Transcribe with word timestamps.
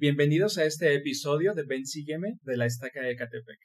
Bienvenidos 0.00 0.56
a 0.56 0.64
este 0.64 0.94
episodio 0.94 1.52
de 1.52 1.62
Ven 1.64 1.84
Sígueme 1.84 2.38
de 2.44 2.56
la 2.56 2.64
Estaca 2.64 3.02
de 3.02 3.14
Catepec. 3.16 3.58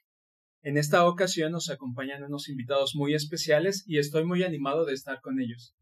En 0.63 0.77
esta 0.77 1.07
ocasión 1.07 1.53
nos 1.53 1.69
acompañan 1.69 2.25
unos 2.25 2.49
invitados 2.49 2.91
muy 2.93 3.13
especiales 3.13 3.85
y 3.87 3.99
estoy 3.99 4.25
muy 4.25 4.43
animado 4.43 4.83
de 4.83 4.91
estar 4.91 5.21
con 5.21 5.39
ellos. 5.39 5.77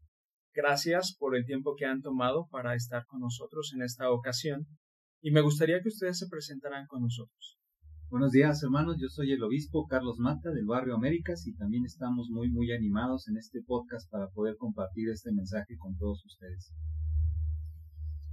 Gracias 0.54 1.16
por 1.18 1.34
el 1.34 1.44
tiempo 1.44 1.74
que 1.76 1.86
han 1.86 2.02
tomado 2.02 2.46
para 2.52 2.76
estar 2.76 3.04
con 3.06 3.18
nosotros 3.18 3.72
en 3.74 3.82
esta 3.82 4.12
ocasión 4.12 4.68
y 5.20 5.32
me 5.32 5.40
gustaría 5.40 5.80
que 5.82 5.88
ustedes 5.88 6.20
se 6.20 6.28
presentaran 6.28 6.86
con 6.86 7.02
nosotros. 7.02 7.58
Buenos 8.08 8.30
días 8.30 8.62
hermanos, 8.62 8.94
yo 9.00 9.08
soy 9.08 9.32
el 9.32 9.42
obispo 9.42 9.88
Carlos 9.88 10.18
Mata 10.20 10.52
del 10.52 10.66
barrio 10.66 10.94
Américas 10.94 11.48
y 11.48 11.56
también 11.56 11.84
estamos 11.84 12.28
muy 12.30 12.48
muy 12.48 12.70
animados 12.70 13.26
en 13.26 13.38
este 13.38 13.60
podcast 13.60 14.08
para 14.08 14.28
poder 14.28 14.54
compartir 14.56 15.08
este 15.08 15.32
mensaje 15.32 15.76
con 15.76 15.96
todos 15.96 16.24
ustedes. 16.24 16.72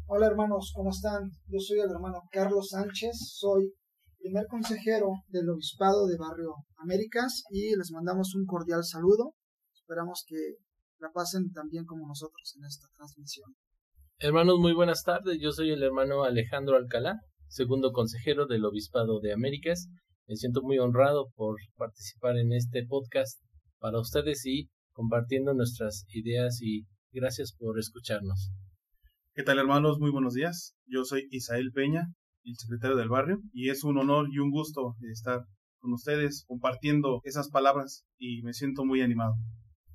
Hola 0.07 0.27
hermanos, 0.27 0.71
¿cómo 0.75 0.89
están? 0.89 1.31
Yo 1.47 1.59
soy 1.59 1.79
el 1.79 1.89
hermano 1.89 2.21
Carlos 2.31 2.69
Sánchez, 2.69 3.17
soy 3.37 3.73
primer 4.19 4.45
consejero 4.47 5.07
del 5.29 5.49
obispado 5.49 6.05
de 6.07 6.17
barrio 6.17 6.53
Américas 6.77 7.43
y 7.49 7.75
les 7.75 7.91
mandamos 7.91 8.35
un 8.35 8.45
cordial 8.45 8.83
saludo. 8.83 9.33
Esperamos 9.73 10.23
que 10.27 10.35
la 10.99 11.11
pasen 11.11 11.51
tan 11.51 11.69
bien 11.69 11.85
como 11.85 12.07
nosotros 12.07 12.55
en 12.57 12.65
esta 12.65 12.87
transmisión. 12.95 13.55
Hermanos, 14.19 14.59
muy 14.59 14.73
buenas 14.73 15.03
tardes. 15.03 15.39
Yo 15.41 15.51
soy 15.51 15.71
el 15.71 15.83
hermano 15.83 16.23
Alejandro 16.23 16.75
Alcalá, 16.75 17.19
segundo 17.47 17.91
consejero 17.91 18.45
del 18.45 18.65
Obispado 18.65 19.19
de 19.19 19.33
Américas. 19.33 19.87
Me 20.27 20.35
siento 20.35 20.61
muy 20.61 20.77
honrado 20.77 21.31
por 21.35 21.55
participar 21.75 22.37
en 22.37 22.53
este 22.53 22.85
podcast 22.85 23.41
para 23.79 23.99
ustedes 23.99 24.45
y 24.45 24.69
compartiendo 24.91 25.53
nuestras 25.53 26.05
ideas 26.09 26.61
y 26.61 26.85
gracias 27.11 27.53
por 27.57 27.79
escucharnos. 27.79 28.51
¿Qué 29.33 29.43
tal 29.43 29.59
hermanos? 29.59 29.97
Muy 29.97 30.11
buenos 30.11 30.33
días. 30.33 30.75
Yo 30.87 31.05
soy 31.05 31.29
Isael 31.31 31.71
Peña, 31.71 32.13
el 32.43 32.57
secretario 32.57 32.97
del 32.97 33.07
barrio, 33.07 33.39
y 33.53 33.69
es 33.69 33.85
un 33.85 33.97
honor 33.97 34.27
y 34.29 34.39
un 34.39 34.51
gusto 34.51 34.97
estar 35.09 35.45
con 35.79 35.93
ustedes 35.93 36.43
compartiendo 36.49 37.21
esas 37.23 37.49
palabras 37.49 38.05
y 38.17 38.41
me 38.41 38.51
siento 38.51 38.83
muy 38.83 38.99
animado. 38.99 39.35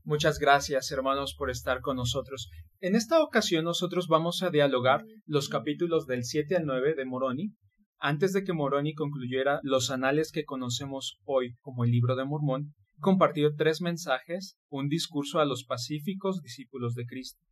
Muchas 0.04 0.38
gracias, 0.38 0.90
hermanos, 0.90 1.34
por 1.36 1.50
estar 1.50 1.82
con 1.82 1.96
nosotros. 1.96 2.48
En 2.80 2.96
esta 2.96 3.22
ocasión 3.22 3.66
nosotros 3.66 4.08
vamos 4.08 4.42
a 4.42 4.48
dialogar 4.48 5.04
los 5.26 5.50
capítulos 5.50 6.06
del 6.06 6.24
7 6.24 6.56
al 6.56 6.64
9 6.64 6.94
de 6.94 7.04
Moroni, 7.04 7.52
antes 7.98 8.32
de 8.32 8.42
que 8.42 8.54
Moroni 8.54 8.94
concluyera 8.94 9.60
los 9.62 9.90
anales 9.90 10.32
que 10.32 10.46
conocemos 10.46 11.18
hoy 11.24 11.56
como 11.60 11.84
el 11.84 11.90
libro 11.90 12.16
de 12.16 12.24
Mormón, 12.24 12.74
compartió 13.00 13.54
tres 13.54 13.82
mensajes, 13.82 14.56
un 14.70 14.88
discurso 14.88 15.40
a 15.40 15.44
los 15.44 15.64
pacíficos 15.64 16.40
discípulos 16.40 16.94
de 16.94 17.04
Cristo. 17.04 17.45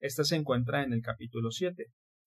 Esta 0.00 0.24
se 0.24 0.36
encuentra 0.36 0.82
en 0.82 0.92
el 0.92 1.02
capítulo 1.02 1.50
7. 1.50 1.86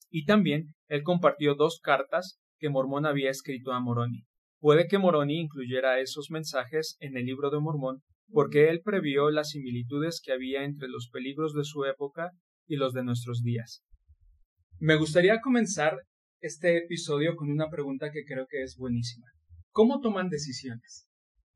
Y 0.09 0.25
también 0.25 0.75
él 0.87 1.01
compartió 1.03 1.55
dos 1.55 1.79
cartas 1.81 2.39
que 2.59 2.69
Mormón 2.69 3.05
había 3.05 3.31
escrito 3.31 3.71
a 3.71 3.79
Moroni. 3.79 4.25
Puede 4.59 4.87
que 4.87 4.99
Moroni 4.99 5.39
incluyera 5.39 5.99
esos 5.99 6.29
mensajes 6.29 6.95
en 6.99 7.17
el 7.17 7.25
libro 7.25 7.49
de 7.49 7.59
Mormón 7.59 8.03
porque 8.31 8.69
él 8.69 8.81
previó 8.83 9.29
las 9.29 9.49
similitudes 9.49 10.21
que 10.23 10.33
había 10.33 10.63
entre 10.63 10.87
los 10.87 11.09
peligros 11.11 11.53
de 11.53 11.63
su 11.63 11.85
época 11.85 12.31
y 12.67 12.77
los 12.77 12.93
de 12.93 13.03
nuestros 13.03 13.43
días. 13.43 13.83
Me 14.79 14.95
gustaría 14.95 15.39
comenzar 15.41 15.97
este 16.41 16.77
episodio 16.77 17.35
con 17.35 17.51
una 17.51 17.69
pregunta 17.69 18.11
que 18.11 18.23
creo 18.25 18.47
que 18.49 18.63
es 18.63 18.75
buenísima. 18.77 19.27
¿Cómo 19.71 19.99
toman 20.01 20.29
decisiones? 20.29 21.07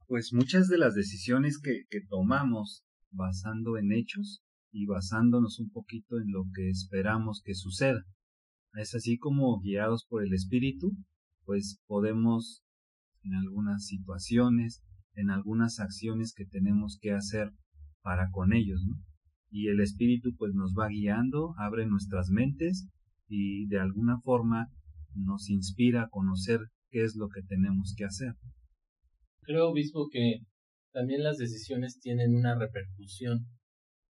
Pues 0.06 0.32
muchas 0.34 0.68
de 0.68 0.78
las 0.78 0.96
decisiones 0.96 1.60
que, 1.62 1.84
que 1.90 2.00
tomamos 2.08 2.84
basando 3.12 3.78
en 3.78 3.92
hechos 3.92 4.44
y 4.72 4.86
basándonos 4.86 5.60
un 5.60 5.70
poquito 5.70 6.20
en 6.20 6.32
lo 6.32 6.46
que 6.54 6.70
esperamos 6.70 7.42
que 7.44 7.56
suceda. 7.56 8.04
Es 8.74 8.94
así 8.96 9.18
como 9.18 9.60
guiados 9.60 10.06
por 10.08 10.24
el 10.24 10.34
Espíritu, 10.34 10.96
pues 11.46 11.82
podemos 11.88 12.64
en 13.24 13.34
algunas 13.34 13.86
situaciones 13.86 14.84
en 15.18 15.32
algunas 15.32 15.80
acciones 15.80 16.34
que 16.34 16.46
tenemos 16.46 17.00
que 17.02 17.12
hacer 17.12 17.52
para 18.02 18.30
con 18.32 18.54
ellos. 18.54 18.82
Y 19.50 19.68
el 19.68 19.82
Espíritu 19.82 20.36
pues 20.38 20.54
nos 20.54 20.74
va 20.74 20.88
guiando, 20.88 21.56
abre 21.58 21.88
nuestras 21.88 22.30
mentes 22.30 22.88
y 23.28 23.68
de 23.68 23.80
alguna 23.80 24.22
forma 24.22 24.68
nos 25.14 25.50
inspira 25.50 26.04
a 26.04 26.10
conocer 26.10 26.60
qué 26.92 27.04
es 27.04 27.16
lo 27.16 27.30
que 27.30 27.42
tenemos 27.42 27.96
que 27.98 28.06
hacer. 28.06 28.34
Creo, 29.42 29.70
obispo, 29.70 30.08
que 30.12 30.42
también 30.94 31.24
las 31.24 31.38
decisiones 31.38 32.00
tienen 32.00 32.36
una 32.36 32.58
repercusión. 32.58 33.48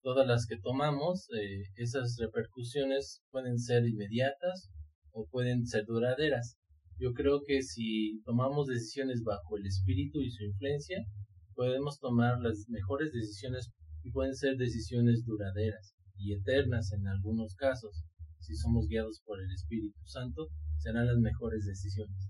Todas 0.03 0.25
las 0.25 0.47
que 0.47 0.57
tomamos, 0.57 1.28
eh, 1.31 1.63
esas 1.75 2.17
repercusiones 2.19 3.22
pueden 3.29 3.59
ser 3.59 3.88
inmediatas 3.88 4.72
o 5.12 5.28
pueden 5.28 5.67
ser 5.67 5.85
duraderas. 5.85 6.57
Yo 6.97 7.13
creo 7.13 7.41
que 7.45 7.62
si 7.62 8.22
tomamos 8.25 8.67
decisiones 8.67 9.23
bajo 9.23 9.57
el 9.57 9.66
espíritu 9.66 10.22
y 10.22 10.31
su 10.31 10.44
influencia, 10.44 11.06
podemos 11.53 12.00
tomar 12.00 12.39
las 12.39 12.67
mejores 12.69 13.12
decisiones 13.12 13.72
y 14.03 14.12
pueden 14.12 14.35
ser 14.35 14.57
decisiones 14.57 15.23
duraderas 15.25 15.94
y 16.18 16.33
eternas 16.33 16.91
en 16.94 17.07
algunos 17.07 17.56
casos. 17.56 18.03
Si 18.39 18.56
somos 18.56 18.88
guiados 18.88 19.22
por 19.25 19.39
el 19.39 19.51
Espíritu 19.51 20.00
Santo, 20.06 20.47
serán 20.78 21.07
las 21.07 21.18
mejores 21.18 21.66
decisiones. 21.66 22.29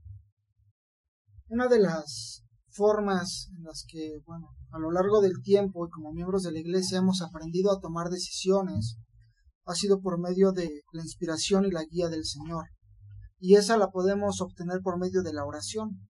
Una 1.48 1.68
de 1.68 1.80
las 1.80 2.46
formas 2.72 3.50
en 3.58 3.64
las 3.64 3.86
que, 3.88 4.20
bueno, 4.26 4.50
a 4.72 4.80
lo 4.80 4.92
largo 4.92 5.22
del 5.22 5.42
tiempo 5.42 5.86
y 5.86 5.90
como 5.90 6.14
miembros 6.14 6.44
de 6.44 6.52
la 6.52 6.60
Iglesia 6.60 7.00
hemos 7.00 7.22
aprendido 7.22 7.72
a 7.72 7.80
tomar 7.80 8.10
decisiones 8.10 8.98
ha 9.66 9.76
sido 9.76 10.02
por 10.02 10.20
medio 10.20 10.52
de 10.52 10.82
la 10.92 11.04
inspiración 11.04 11.66
y 11.66 11.72
la 11.72 11.84
guía 11.84 12.10
del 12.10 12.26
Señor 12.26 12.66
y 13.42 13.56
esa 13.56 13.76
la 13.76 13.90
podemos 13.90 14.40
obtener 14.40 14.82
por 14.84 15.00
medio 15.00 15.24
de 15.24 15.34
la 15.34 15.44
oración. 15.44 16.08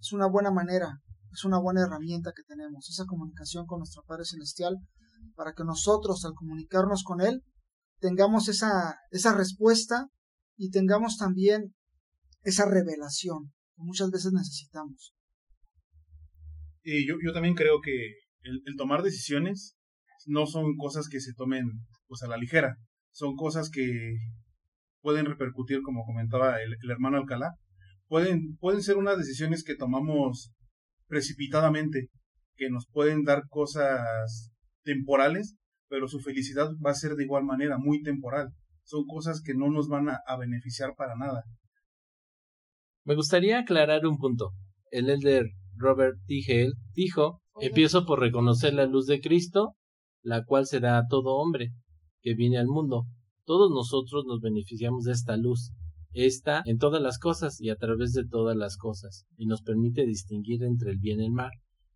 Es 0.00 0.12
una 0.12 0.26
buena 0.26 0.50
manera, 0.50 1.00
es 1.32 1.44
una 1.44 1.60
buena 1.60 1.82
herramienta 1.82 2.32
que 2.34 2.42
tenemos, 2.42 2.90
esa 2.90 3.04
comunicación 3.06 3.64
con 3.64 3.78
nuestro 3.78 4.02
Padre 4.02 4.24
Celestial, 4.24 4.76
para 5.36 5.52
que 5.52 5.62
nosotros 5.62 6.24
al 6.24 6.34
comunicarnos 6.34 7.04
con 7.04 7.20
Él 7.20 7.44
tengamos 8.00 8.48
esa, 8.48 8.96
esa 9.12 9.34
respuesta 9.34 10.08
y 10.56 10.70
tengamos 10.70 11.16
también 11.16 11.76
esa 12.42 12.66
revelación 12.66 13.52
que 13.76 13.84
muchas 13.84 14.10
veces 14.10 14.32
necesitamos. 14.32 15.14
Y 16.84 17.08
yo, 17.08 17.16
yo 17.24 17.32
también 17.32 17.54
creo 17.54 17.80
que 17.80 17.92
el, 18.42 18.62
el, 18.66 18.76
tomar 18.76 19.02
decisiones 19.02 19.76
no 20.26 20.46
son 20.46 20.76
cosas 20.76 21.08
que 21.08 21.18
se 21.18 21.32
tomen 21.32 21.64
pues 22.06 22.22
a 22.22 22.28
la 22.28 22.36
ligera, 22.36 22.76
son 23.10 23.36
cosas 23.36 23.70
que 23.70 24.16
pueden 25.00 25.26
repercutir, 25.26 25.82
como 25.82 26.04
comentaba 26.04 26.56
el, 26.62 26.76
hermano 26.90 27.16
Alcalá, 27.16 27.52
pueden, 28.06 28.56
pueden 28.58 28.82
ser 28.82 28.96
unas 28.96 29.16
decisiones 29.16 29.64
que 29.64 29.76
tomamos 29.76 30.52
precipitadamente, 31.06 32.08
que 32.56 32.70
nos 32.70 32.86
pueden 32.90 33.24
dar 33.24 33.42
cosas 33.48 34.50
temporales, 34.82 35.56
pero 35.88 36.08
su 36.08 36.20
felicidad 36.20 36.70
va 36.84 36.90
a 36.90 36.94
ser 36.94 37.16
de 37.16 37.24
igual 37.24 37.44
manera 37.44 37.78
muy 37.78 38.02
temporal. 38.02 38.48
Son 38.84 39.04
cosas 39.06 39.42
que 39.42 39.54
no 39.54 39.70
nos 39.70 39.88
van 39.88 40.08
a, 40.08 40.20
a 40.26 40.36
beneficiar 40.36 40.94
para 40.96 41.14
nada. 41.16 41.44
Me 43.04 43.14
gustaría 43.14 43.58
aclarar 43.58 44.06
un 44.06 44.18
punto. 44.18 44.50
El 44.90 45.08
elder 45.08 45.46
Robert 45.76 46.18
T. 46.26 46.40
Hale 46.48 46.72
dijo, 46.94 47.40
empiezo 47.60 48.06
por 48.06 48.20
reconocer 48.20 48.74
la 48.74 48.86
luz 48.86 49.06
de 49.06 49.20
Cristo, 49.20 49.76
la 50.22 50.44
cual 50.44 50.66
será 50.66 50.98
a 50.98 51.06
todo 51.08 51.36
hombre 51.36 51.72
que 52.22 52.34
viene 52.34 52.58
al 52.58 52.66
mundo, 52.66 53.06
todos 53.44 53.70
nosotros 53.70 54.24
nos 54.26 54.40
beneficiamos 54.40 55.04
de 55.04 55.12
esta 55.12 55.36
luz. 55.36 55.72
Está 56.12 56.62
en 56.64 56.78
todas 56.78 57.02
las 57.02 57.18
cosas 57.18 57.60
y 57.60 57.68
a 57.68 57.76
través 57.76 58.12
de 58.12 58.26
todas 58.26 58.56
las 58.56 58.76
cosas, 58.76 59.26
y 59.36 59.46
nos 59.46 59.62
permite 59.62 60.06
distinguir 60.06 60.62
entre 60.62 60.92
el 60.92 60.98
bien 60.98 61.20
y 61.20 61.26
el 61.26 61.32
mal. 61.32 61.50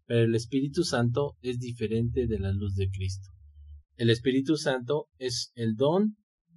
Pero 0.06 0.24
el 0.24 0.34
Espíritu 0.34 0.84
Santo 0.84 1.36
es 1.40 1.58
diferente 1.58 2.26
de 2.26 2.38
la 2.38 2.52
luz 2.52 2.74
de 2.74 2.90
Cristo. 2.90 3.31
El 3.96 4.10
Espíritu 4.10 4.56
Santo 4.56 5.06
es 5.19 5.52
el 5.54 5.74
don 5.76 6.16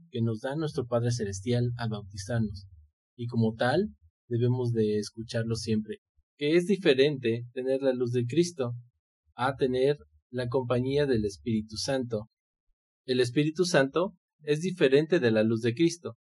que 0.10 0.22
nos 0.22 0.42
da 0.42 0.56
nuestro 0.56 0.86
Padre 0.86 1.12
Celestial 1.12 1.72
al 1.78 1.90
bautizarnos, 1.90 2.68
y 3.16 3.28
como 3.28 3.54
tal 3.54 3.96
debemos 4.28 4.74
de 4.74 4.98
escucharlo 4.98 5.56
siempre, 5.56 6.00
que 6.42 6.56
es 6.56 6.66
diferente 6.66 7.46
tener 7.54 7.84
la 7.84 7.94
luz 7.94 8.14
de 8.14 8.26
Cristo 8.26 8.74
a 9.36 9.58
tener 9.58 10.00
la 10.32 10.48
compañía 10.48 11.06
del 11.06 11.24
Espíritu 11.24 11.78
Santo. 11.78 12.32
El 13.06 13.20
Espíritu 13.20 13.64
Santo 13.64 14.16
es 14.40 14.62
diferente 14.62 15.20
de 15.20 15.30
la 15.30 15.44
luz 15.44 15.62
de 15.62 15.76
Cristo. 15.76 16.18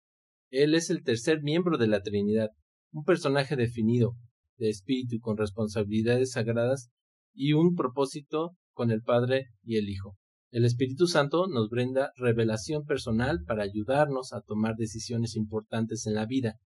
Él 0.51 0.75
es 0.75 0.91
el 0.91 1.01
tercer 1.01 1.41
miembro 1.41 1.79
de 1.79 1.87
la 1.87 2.03
Trinidad, 2.03 2.49
un 2.91 3.03
personaje 3.03 3.55
definido, 3.55 4.15
de 4.59 4.69
espíritu 4.69 5.19
con 5.19 5.37
responsabilidades 5.37 6.33
sagradas 6.33 6.91
y 7.33 7.53
un 7.53 7.73
propósito 7.73 8.55
con 8.73 8.91
el 8.91 9.01
Padre 9.01 9.47
y 9.63 9.77
el 9.77 9.89
Hijo. 9.89 10.19
El 10.51 10.65
Espíritu 10.65 11.07
Santo 11.07 11.47
nos 11.47 11.67
brinda 11.67 12.11
revelación 12.15 12.85
personal 12.85 13.39
para 13.47 13.63
ayudarnos 13.63 14.33
a 14.33 14.41
tomar 14.41 14.75
decisiones 14.75 15.35
importantes 15.35 16.05
en 16.05 16.13
la 16.13 16.27
vida, 16.27 16.59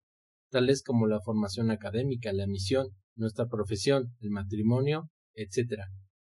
tales 0.50 0.82
como 0.82 1.06
la 1.06 1.20
formación 1.20 1.70
académica, 1.70 2.32
la 2.32 2.48
misión, 2.48 2.88
nuestra 3.16 3.46
profesión, 3.46 4.14
el 4.20 4.30
matrimonio, 4.30 5.10
etc. 5.34 5.82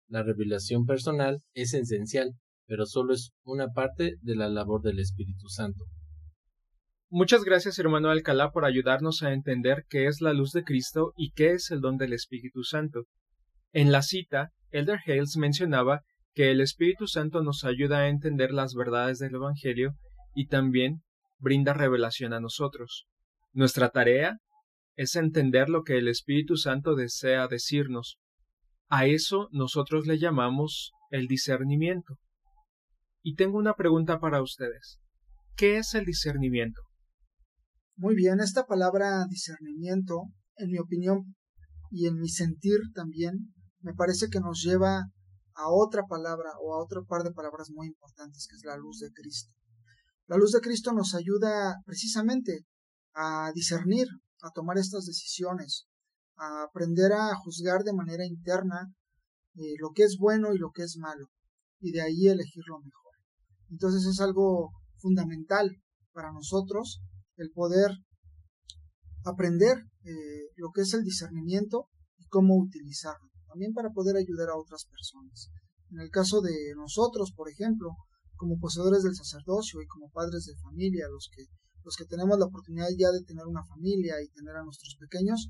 La 0.08 0.24
revelación 0.24 0.86
personal 0.86 1.40
es 1.54 1.74
esencial 1.74 2.36
pero 2.66 2.86
solo 2.86 3.14
es 3.14 3.32
una 3.44 3.70
parte 3.70 4.16
de 4.22 4.36
la 4.36 4.50
labor 4.50 4.82
del 4.82 5.00
Espíritu 5.00 5.48
Santo. 5.48 5.86
Muchas 7.10 7.44
gracias, 7.44 7.78
hermano 7.78 8.10
Alcalá, 8.10 8.52
por 8.52 8.66
ayudarnos 8.66 9.22
a 9.22 9.34
entender 9.34 9.86
qué 9.90 10.08
es 10.08 10.22
la 10.22 10.34
luz 10.34 10.52
de 10.52 10.64
Cristo 10.64 11.14
y 11.16 11.32
qué 11.34 11.52
es 11.52 11.70
el 11.70 11.82
don 11.82 11.98
del 11.98 12.14
Espíritu 12.14 12.64
Santo. 12.64 13.04
En 13.72 13.92
la 13.92 14.02
cita, 14.02 14.50
Elder 14.72 15.00
Hales 15.06 15.38
mencionaba 15.38 16.02
que 16.34 16.50
el 16.50 16.62
Espíritu 16.62 17.08
Santo 17.08 17.44
nos 17.44 17.64
ayuda 17.64 18.00
a 18.00 18.08
entender 18.08 18.52
las 18.52 18.74
verdades 18.74 19.20
del 19.20 19.36
Evangelio 19.36 19.92
y 20.34 20.48
también 20.48 21.04
brinda 21.38 21.74
revelación 21.74 22.34
a 22.34 22.40
nosotros. 22.40 23.06
Nuestra 23.52 23.90
tarea 23.90 24.40
es 24.96 25.16
entender 25.16 25.70
lo 25.70 25.84
que 25.84 25.98
el 25.98 26.08
Espíritu 26.08 26.58
Santo 26.58 26.96
desea 26.96 27.48
decirnos. 27.48 28.20
A 28.90 29.06
eso 29.06 29.50
nosotros 29.52 30.06
le 30.06 30.20
llamamos 30.20 30.92
el 31.10 31.28
discernimiento. 31.28 32.20
Y 33.22 33.36
tengo 33.36 33.58
una 33.58 33.76
pregunta 33.76 34.20
para 34.20 34.42
ustedes. 34.42 35.00
¿Qué 35.56 35.78
es 35.78 35.94
el 35.94 36.06
discernimiento? 36.06 36.82
Muy 37.96 38.16
bien, 38.16 38.40
esta 38.40 38.66
palabra 38.66 39.26
discernimiento, 39.30 40.24
en 40.58 40.72
mi 40.72 40.80
opinión 40.80 41.36
y 41.92 42.08
en 42.08 42.20
mi 42.20 42.28
sentir 42.28 42.80
también, 42.94 43.54
me 43.82 43.94
parece 43.94 44.30
que 44.30 44.40
nos 44.40 44.64
lleva 44.64 45.12
a 45.56 45.70
otra 45.70 46.04
palabra 46.08 46.52
o 46.60 46.74
a 46.74 46.84
otro 46.84 47.06
par 47.06 47.22
de 47.24 47.32
palabras 47.32 47.70
muy 47.72 47.88
importantes, 47.88 48.48
que 48.50 48.56
es 48.56 48.64
la 48.66 48.78
luz 48.78 49.00
de 49.00 49.12
Cristo. 49.12 49.54
La 50.28 50.38
luz 50.38 50.52
de 50.52 50.62
Cristo 50.62 50.94
nos 50.94 51.14
ayuda 51.14 51.76
precisamente 51.86 52.66
a 53.14 53.52
discernir, 53.54 54.08
a 54.44 54.52
tomar 54.52 54.78
estas 54.78 55.06
decisiones, 55.06 55.88
a 56.36 56.64
aprender 56.64 57.14
a 57.14 57.36
juzgar 57.36 57.84
de 57.84 57.94
manera 57.94 58.26
interna 58.26 58.94
eh, 59.56 59.76
lo 59.80 59.92
que 59.92 60.04
es 60.04 60.18
bueno 60.20 60.54
y 60.54 60.58
lo 60.58 60.72
que 60.72 60.84
es 60.84 60.98
malo, 60.98 61.28
y 61.80 61.92
de 61.92 62.02
ahí 62.02 62.28
elegir 62.28 62.64
lo 62.68 62.80
mejor. 62.80 63.14
Entonces 63.70 64.06
es 64.06 64.20
algo 64.20 64.72
fundamental 64.98 65.82
para 66.12 66.32
nosotros 66.32 67.02
el 67.38 67.52
poder 67.52 67.92
aprender 69.26 69.78
eh, 70.04 70.50
lo 70.58 70.72
que 70.72 70.82
es 70.82 70.94
el 70.94 71.04
discernimiento 71.04 71.88
y 72.18 72.26
cómo 72.28 72.58
utilizarlo, 72.58 73.30
también 73.48 73.74
para 73.74 73.92
poder 73.92 74.18
ayudar 74.18 74.50
a 74.50 74.58
otras 74.58 74.86
personas. 74.86 75.50
En 75.90 76.00
el 76.00 76.10
caso 76.10 76.42
de 76.42 76.74
nosotros, 76.76 77.32
por 77.36 77.50
ejemplo, 77.50 77.92
como 78.36 78.60
poseedores 78.60 79.04
del 79.04 79.16
sacerdocio 79.16 79.82
y 79.82 79.88
como 79.88 80.10
padres 80.10 80.46
de 80.46 80.56
familia, 80.58 81.08
los 81.10 81.30
que, 81.34 81.46
los 81.84 81.96
que 81.96 82.06
tenemos 82.06 82.38
la 82.40 82.46
oportunidad 82.46 82.88
ya 82.98 83.12
de 83.12 83.24
tener 83.24 83.46
una 83.46 83.64
familia 83.66 84.16
y 84.22 84.30
tener 84.30 84.56
a 84.56 84.64
nuestros 84.64 84.96
pequeños, 85.00 85.50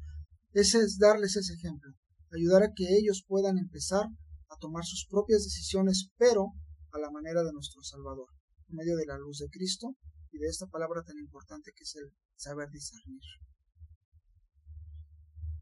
ese 0.53 0.79
es 0.79 0.97
darles 0.97 1.35
ese 1.35 1.53
ejemplo, 1.53 1.91
ayudar 2.31 2.63
a 2.63 2.73
que 2.75 2.97
ellos 2.97 3.23
puedan 3.27 3.57
empezar 3.57 4.05
a 4.49 4.57
tomar 4.59 4.83
sus 4.85 5.07
propias 5.09 5.43
decisiones, 5.43 6.09
pero 6.17 6.47
a 6.91 6.99
la 6.99 7.09
manera 7.09 7.43
de 7.43 7.53
nuestro 7.53 7.81
Salvador, 7.81 8.27
en 8.69 8.75
medio 8.75 8.95
de 8.95 9.05
la 9.05 9.17
luz 9.17 9.39
de 9.39 9.49
Cristo 9.49 9.95
y 10.31 10.37
de 10.37 10.47
esta 10.47 10.67
palabra 10.67 11.03
tan 11.03 11.17
importante 11.17 11.71
que 11.75 11.83
es 11.83 11.95
el 11.95 12.11
saber 12.35 12.69
discernir. 12.69 13.21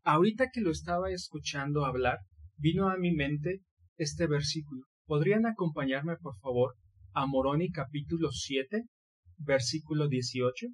Ahorita 0.03 0.49
que 0.51 0.61
lo 0.61 0.71
estaba 0.71 1.11
escuchando 1.11 1.85
hablar, 1.85 2.19
vino 2.57 2.89
a 2.89 2.97
mi 2.97 3.13
mente 3.13 3.61
este 3.97 4.27
versículo. 4.27 4.85
¿Podrían 5.05 5.45
acompañarme, 5.45 6.17
por 6.17 6.37
favor, 6.39 6.75
a 7.13 7.27
Moroni 7.27 7.71
capítulo 7.71 8.31
7, 8.31 8.83
versículo 9.43 10.07
18? 10.07 10.67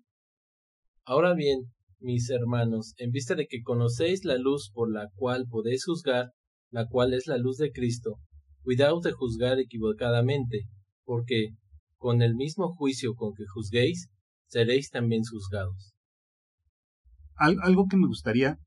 Ahora 1.05 1.33
bien, 1.33 1.71
mis 1.99 2.29
hermanos, 2.29 2.93
en 2.97 3.11
vista 3.11 3.35
de 3.35 3.47
que 3.47 3.61
conocéis 3.63 4.23
la 4.23 4.37
luz 4.37 4.71
por 4.73 4.91
la 4.91 5.09
cual 5.15 5.45
podéis 5.49 5.85
juzgar, 5.85 6.31
la 6.69 6.85
cual 6.87 7.13
es 7.13 7.27
la 7.27 7.37
luz 7.37 7.57
de 7.57 7.71
Cristo, 7.71 8.19
cuidaos 8.61 9.01
de 9.03 9.13
juzgar 9.13 9.59
equivocadamente, 9.59 10.67
porque 11.05 11.55
con 11.97 12.21
el 12.21 12.35
mismo 12.35 12.75
juicio 12.75 13.15
con 13.15 13.33
que 13.33 13.45
juzguéis, 13.47 14.09
seréis 14.47 14.89
también 14.89 15.23
juzgados. 15.23 15.93
algo 17.35 17.87
que 17.87 17.97
me 17.97 18.07
gustaría 18.07 18.57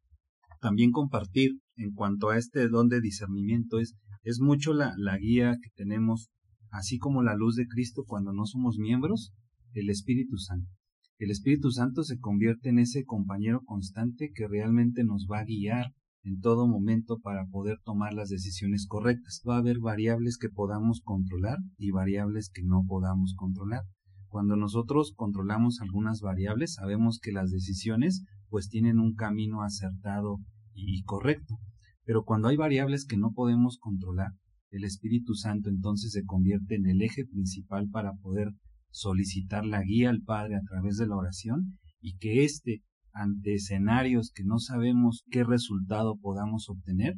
también 0.60 0.90
compartir 0.90 1.60
en 1.76 1.92
cuanto 1.92 2.30
a 2.30 2.38
este 2.38 2.68
don 2.68 2.88
de 2.88 3.00
discernimiento 3.00 3.78
es, 3.78 3.94
es 4.22 4.40
mucho 4.40 4.74
la, 4.74 4.94
la 4.96 5.16
guía 5.18 5.56
que 5.62 5.70
tenemos, 5.74 6.28
así 6.70 6.98
como 6.98 7.22
la 7.22 7.34
luz 7.34 7.56
de 7.56 7.66
Cristo 7.66 8.04
cuando 8.06 8.32
no 8.32 8.44
somos 8.44 8.76
miembros, 8.78 9.32
el 9.74 9.90
Espíritu 9.90 10.36
Santo. 10.38 10.70
El 11.18 11.30
Espíritu 11.30 11.70
Santo 11.70 12.02
se 12.02 12.18
convierte 12.18 12.70
en 12.70 12.78
ese 12.78 13.04
compañero 13.04 13.60
constante 13.64 14.32
que 14.34 14.48
realmente 14.48 15.04
nos 15.04 15.26
va 15.30 15.40
a 15.40 15.44
guiar 15.44 15.92
en 16.22 16.40
todo 16.40 16.66
momento 16.66 17.18
para 17.18 17.46
poder 17.46 17.78
tomar 17.84 18.14
las 18.14 18.28
decisiones 18.28 18.86
correctas. 18.86 19.42
Va 19.48 19.56
a 19.56 19.58
haber 19.58 19.80
variables 19.80 20.38
que 20.38 20.48
podamos 20.48 21.00
controlar 21.02 21.58
y 21.76 21.90
variables 21.90 22.50
que 22.50 22.62
no 22.62 22.84
podamos 22.86 23.34
controlar. 23.36 23.82
Cuando 24.28 24.56
nosotros 24.56 25.12
controlamos 25.16 25.80
algunas 25.80 26.20
variables, 26.20 26.74
sabemos 26.74 27.18
que 27.18 27.32
las 27.32 27.50
decisiones 27.50 28.24
pues 28.48 28.68
tienen 28.68 28.98
un 28.98 29.14
camino 29.14 29.62
acertado 29.62 30.38
y 30.72 31.02
correcto. 31.02 31.58
Pero 32.04 32.24
cuando 32.24 32.48
hay 32.48 32.56
variables 32.56 33.04
que 33.04 33.16
no 33.16 33.32
podemos 33.32 33.78
controlar, 33.78 34.32
el 34.70 34.84
Espíritu 34.84 35.34
Santo 35.34 35.68
entonces 35.68 36.12
se 36.12 36.24
convierte 36.24 36.76
en 36.76 36.86
el 36.86 37.02
eje 37.02 37.24
principal 37.26 37.88
para 37.90 38.12
poder 38.14 38.52
solicitar 38.90 39.64
la 39.64 39.82
guía 39.82 40.10
al 40.10 40.22
Padre 40.22 40.56
a 40.56 40.62
través 40.68 40.96
de 40.96 41.06
la 41.06 41.16
oración 41.16 41.78
y 42.00 42.16
que 42.18 42.44
éste 42.44 42.82
ante 43.12 43.54
escenarios 43.54 44.32
que 44.34 44.44
no 44.44 44.58
sabemos 44.58 45.24
qué 45.30 45.44
resultado 45.44 46.16
podamos 46.20 46.68
obtener, 46.68 47.14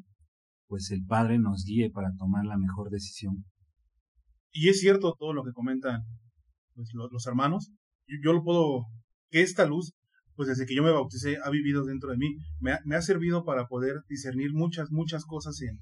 pues 0.66 0.90
el 0.90 1.04
Padre 1.04 1.38
nos 1.38 1.64
guíe 1.64 1.90
para 1.90 2.12
tomar 2.18 2.44
la 2.44 2.56
mejor 2.56 2.90
decisión. 2.90 3.44
Y 4.52 4.68
es 4.68 4.80
cierto 4.80 5.14
todo 5.18 5.32
lo 5.32 5.44
que 5.44 5.52
comentan 5.52 6.02
pues, 6.74 6.90
los, 6.94 7.26
hermanos. 7.26 7.72
Yo, 8.22 8.32
lo 8.32 8.42
puedo, 8.42 8.84
que 9.30 9.42
esta 9.42 9.66
luz, 9.66 9.92
pues 10.34 10.48
desde 10.48 10.66
que 10.66 10.74
yo 10.74 10.82
me 10.82 10.90
bauticé, 10.90 11.38
ha 11.42 11.50
vivido 11.50 11.84
dentro 11.84 12.10
de 12.10 12.18
mí. 12.18 12.36
Me 12.60 12.96
ha, 12.96 13.02
servido 13.02 13.44
para 13.44 13.66
poder 13.66 14.02
discernir 14.08 14.52
muchas, 14.52 14.90
muchas 14.90 15.24
cosas 15.24 15.60
en, 15.62 15.78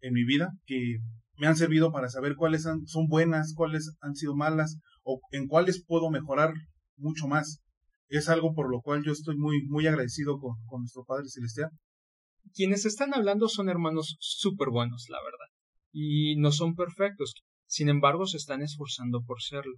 en 0.00 0.12
mi 0.12 0.24
vida 0.24 0.52
que 0.66 0.98
me 1.36 1.46
han 1.48 1.56
servido 1.56 1.90
para 1.90 2.08
saber 2.08 2.36
cuáles 2.36 2.62
son 2.62 3.06
buenas, 3.08 3.54
cuáles 3.54 3.96
han 4.00 4.14
sido 4.14 4.36
malas 4.36 4.78
o 5.04 5.20
en 5.30 5.46
cuáles 5.46 5.84
puedo 5.84 6.10
mejorar 6.10 6.52
mucho 6.96 7.28
más 7.28 7.60
es 8.08 8.28
algo 8.28 8.54
por 8.54 8.70
lo 8.70 8.80
cual 8.80 9.02
yo 9.04 9.12
estoy 9.12 9.36
muy, 9.36 9.66
muy 9.66 9.86
agradecido 9.86 10.38
con, 10.38 10.80
nuestro 10.80 11.04
Padre 11.04 11.28
Celestial. 11.28 11.70
Quienes 12.52 12.84
están 12.84 13.14
hablando 13.14 13.48
son 13.48 13.68
hermanos 13.68 14.16
súper 14.20 14.68
buenos, 14.68 15.06
la 15.08 15.18
verdad, 15.22 15.48
y 15.92 16.36
no 16.36 16.52
son 16.52 16.74
perfectos, 16.74 17.34
sin 17.66 17.88
embargo 17.88 18.26
se 18.26 18.36
están 18.36 18.62
esforzando 18.62 19.22
por 19.22 19.42
serlo. 19.42 19.74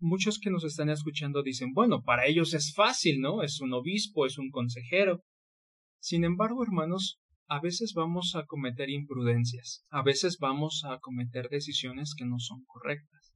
Muchos 0.00 0.38
que 0.38 0.50
nos 0.50 0.64
están 0.64 0.90
escuchando 0.90 1.42
dicen, 1.42 1.72
bueno, 1.72 2.02
para 2.02 2.26
ellos 2.26 2.54
es 2.54 2.72
fácil, 2.74 3.20
¿no? 3.20 3.42
Es 3.42 3.60
un 3.60 3.72
obispo, 3.72 4.26
es 4.26 4.38
un 4.38 4.50
consejero. 4.50 5.22
Sin 6.00 6.24
embargo, 6.24 6.64
hermanos, 6.64 7.20
a 7.46 7.60
veces 7.60 7.92
vamos 7.94 8.34
a 8.34 8.44
cometer 8.46 8.90
imprudencias, 8.90 9.84
a 9.90 10.02
veces 10.02 10.38
vamos 10.40 10.82
a 10.84 10.98
cometer 10.98 11.48
decisiones 11.48 12.14
que 12.16 12.24
no 12.24 12.38
son 12.38 12.64
correctas. 12.64 13.33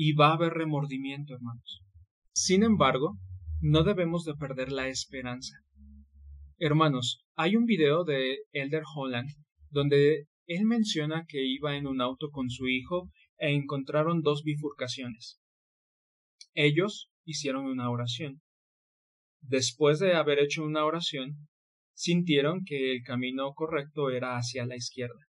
Y 0.00 0.12
va 0.12 0.28
a 0.28 0.34
haber 0.34 0.52
remordimiento, 0.52 1.34
hermanos. 1.34 1.82
Sin 2.32 2.62
embargo, 2.62 3.18
no 3.60 3.82
debemos 3.82 4.24
de 4.24 4.34
perder 4.36 4.70
la 4.70 4.86
esperanza. 4.86 5.56
Hermanos, 6.56 7.26
hay 7.34 7.56
un 7.56 7.64
video 7.64 8.04
de 8.04 8.38
Elder 8.52 8.84
Holland 8.94 9.28
donde 9.70 10.28
él 10.46 10.66
menciona 10.66 11.24
que 11.26 11.44
iba 11.44 11.76
en 11.76 11.88
un 11.88 12.00
auto 12.00 12.30
con 12.30 12.48
su 12.48 12.68
hijo 12.68 13.10
e 13.38 13.50
encontraron 13.56 14.22
dos 14.22 14.44
bifurcaciones. 14.44 15.40
Ellos 16.54 17.10
hicieron 17.24 17.64
una 17.64 17.90
oración. 17.90 18.40
Después 19.40 19.98
de 19.98 20.14
haber 20.14 20.38
hecho 20.38 20.62
una 20.62 20.84
oración, 20.84 21.48
sintieron 21.94 22.62
que 22.64 22.92
el 22.92 23.02
camino 23.02 23.52
correcto 23.52 24.10
era 24.10 24.36
hacia 24.36 24.64
la 24.64 24.76
izquierda. 24.76 25.27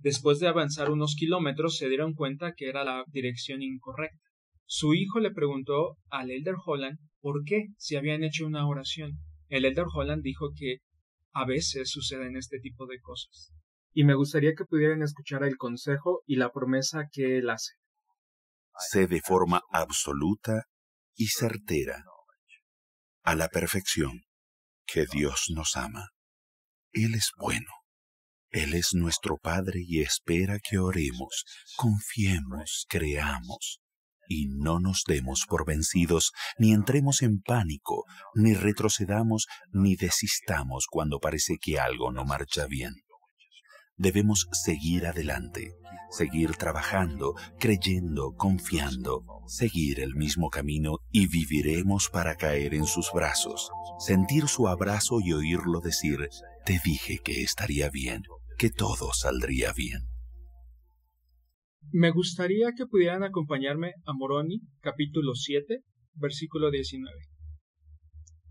Después 0.00 0.38
de 0.38 0.48
avanzar 0.48 0.90
unos 0.90 1.14
kilómetros 1.14 1.76
se 1.76 1.88
dieron 1.88 2.14
cuenta 2.14 2.54
que 2.56 2.68
era 2.68 2.84
la 2.84 3.04
dirección 3.08 3.62
incorrecta. 3.62 4.18
Su 4.64 4.94
hijo 4.94 5.20
le 5.20 5.30
preguntó 5.30 5.98
al 6.10 6.30
Elder 6.30 6.54
Holland 6.64 6.98
por 7.20 7.44
qué 7.44 7.66
si 7.76 7.96
habían 7.96 8.24
hecho 8.24 8.46
una 8.46 8.66
oración. 8.66 9.18
El 9.48 9.64
Elder 9.64 9.86
Holland 9.92 10.22
dijo 10.22 10.50
que 10.56 10.78
a 11.32 11.44
veces 11.44 11.90
suceden 11.90 12.36
este 12.36 12.58
tipo 12.60 12.86
de 12.86 12.98
cosas. 13.00 13.52
Y 13.92 14.04
me 14.04 14.14
gustaría 14.14 14.52
que 14.56 14.64
pudieran 14.64 15.02
escuchar 15.02 15.42
el 15.44 15.56
consejo 15.56 16.22
y 16.26 16.36
la 16.36 16.50
promesa 16.50 17.08
que 17.12 17.38
él 17.38 17.50
hace. 17.50 17.74
Sé 18.90 19.06
de 19.06 19.20
forma 19.20 19.60
absoluta 19.70 20.64
y 21.14 21.26
certera, 21.26 22.02
a 23.22 23.34
la 23.34 23.48
perfección, 23.48 24.22
que 24.86 25.04
Dios 25.04 25.46
nos 25.54 25.76
ama. 25.76 26.08
Él 26.92 27.14
es 27.14 27.32
bueno. 27.36 27.79
Él 28.50 28.74
es 28.74 28.94
nuestro 28.94 29.36
Padre 29.36 29.80
y 29.86 30.00
espera 30.00 30.58
que 30.58 30.78
oremos, 30.78 31.44
confiemos, 31.76 32.84
creamos 32.88 33.80
y 34.28 34.46
no 34.46 34.78
nos 34.78 35.02
demos 35.06 35.44
por 35.48 35.66
vencidos, 35.66 36.32
ni 36.58 36.72
entremos 36.72 37.22
en 37.22 37.40
pánico, 37.40 38.04
ni 38.34 38.54
retrocedamos, 38.54 39.46
ni 39.72 39.96
desistamos 39.96 40.86
cuando 40.88 41.18
parece 41.18 41.58
que 41.60 41.80
algo 41.80 42.12
no 42.12 42.24
marcha 42.24 42.66
bien. 42.66 42.94
Debemos 43.96 44.48
seguir 44.52 45.06
adelante, 45.06 45.74
seguir 46.10 46.56
trabajando, 46.56 47.34
creyendo, 47.58 48.32
confiando, 48.36 49.24
seguir 49.46 50.00
el 50.00 50.14
mismo 50.14 50.48
camino 50.48 50.98
y 51.10 51.26
viviremos 51.26 52.08
para 52.08 52.36
caer 52.36 52.74
en 52.74 52.86
sus 52.86 53.10
brazos, 53.12 53.70
sentir 53.98 54.48
su 54.48 54.68
abrazo 54.68 55.20
y 55.20 55.32
oírlo 55.32 55.80
decir, 55.80 56.28
te 56.64 56.80
dije 56.84 57.18
que 57.18 57.42
estaría 57.42 57.90
bien, 57.90 58.22
que 58.60 58.68
todo 58.68 59.08
saldría 59.14 59.72
bien. 59.72 60.02
Me 61.92 62.10
gustaría 62.10 62.72
que 62.76 62.84
pudieran 62.84 63.22
acompañarme 63.22 63.94
a 64.04 64.12
Moroni, 64.12 64.60
capítulo 64.80 65.34
7, 65.34 65.82
versículo 66.16 66.70
19. 66.70 67.10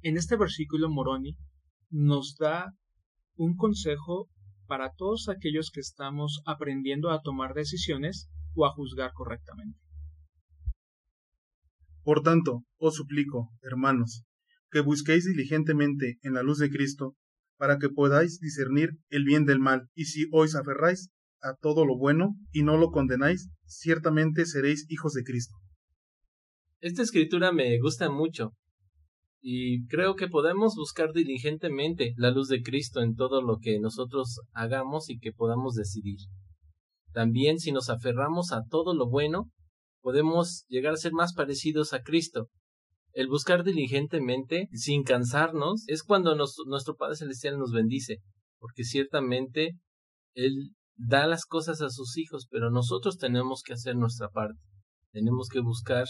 En 0.02 0.18
este 0.18 0.36
versículo 0.36 0.90
Moroni 0.90 1.38
nos 1.92 2.38
da 2.40 2.74
un 3.36 3.56
consejo 3.56 4.28
para 4.66 4.94
todos 4.96 5.30
aquellos 5.30 5.70
que 5.70 5.82
estamos 5.82 6.42
aprendiendo 6.48 7.12
a 7.12 7.22
tomar 7.22 7.54
decisiones 7.54 8.32
o 8.56 8.66
a 8.66 8.72
juzgar 8.72 9.12
correctamente. 9.14 9.78
Por 12.02 12.24
tanto, 12.24 12.64
os 12.80 12.96
suplico, 12.96 13.52
hermanos, 13.62 14.24
que 14.72 14.82
busquéis 14.82 15.26
diligentemente 15.26 16.18
en 16.24 16.34
la 16.34 16.42
luz 16.42 16.58
de 16.58 16.72
Cristo, 16.72 17.16
para 17.60 17.78
que 17.78 17.90
podáis 17.90 18.40
discernir 18.40 18.92
el 19.10 19.26
bien 19.26 19.46
del 19.46 19.60
mal, 19.60 19.90
y 19.94 20.06
si 20.06 20.28
os 20.32 20.56
aferráis 20.56 21.10
a 21.42 21.56
todo 21.56 21.86
lo 21.86 21.98
bueno 21.98 22.36
y 22.54 22.64
no 22.64 22.78
lo 22.78 22.90
condenáis, 22.90 23.50
ciertamente 23.66 24.46
seréis 24.46 24.86
hijos 24.90 25.14
de 25.14 25.24
Cristo. 25.24 25.56
Esta 26.80 27.02
escritura 27.02 27.52
me 27.52 27.78
gusta 27.80 28.10
mucho 28.10 28.54
y 29.42 29.86
creo 29.88 30.16
que 30.16 30.30
podemos 30.30 30.76
buscar 30.76 31.12
diligentemente 31.12 32.14
la 32.16 32.32
luz 32.32 32.48
de 32.48 32.62
Cristo 32.62 33.02
en 33.02 33.16
todo 33.16 33.42
lo 33.42 33.58
que 33.58 33.80
nosotros 33.80 34.40
hagamos 34.54 35.10
y 35.10 35.20
que 35.20 35.34
podamos 35.34 35.76
decidir. 35.76 36.20
También 37.12 37.60
si 37.60 37.74
nos 37.74 37.90
aferramos 37.90 38.54
a 38.54 38.64
todo 38.70 38.94
lo 38.94 39.10
bueno, 39.10 39.52
podemos 40.02 40.64
llegar 40.70 40.94
a 40.94 40.98
ser 40.98 41.12
más 41.12 41.34
parecidos 41.34 41.92
a 41.92 42.02
Cristo. 42.02 42.48
El 43.14 43.28
buscar 43.28 43.64
diligentemente, 43.64 44.70
sin 44.72 45.04
cansarnos, 45.04 45.84
es 45.88 46.04
cuando 46.04 46.36
nuestro 46.36 46.96
Padre 46.96 47.16
Celestial 47.16 47.58
nos 47.58 47.72
bendice, 47.72 48.18
porque 48.60 48.84
ciertamente 48.84 49.78
Él 50.34 50.76
da 50.96 51.28
las 51.28 51.46
cosas 51.46 51.82
a 51.82 51.90
sus 51.90 52.18
hijos, 52.18 52.48
pero 52.50 52.70
nosotros 52.70 53.18
tenemos 53.18 53.64
que 53.64 53.74
hacer 53.74 53.96
nuestra 53.96 54.30
parte. 54.30 54.60
Tenemos 55.12 55.50
que 55.50 55.62
buscar 55.62 56.06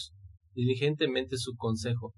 diligentemente 0.54 1.38
su 1.38 1.56
consejo 1.56 2.14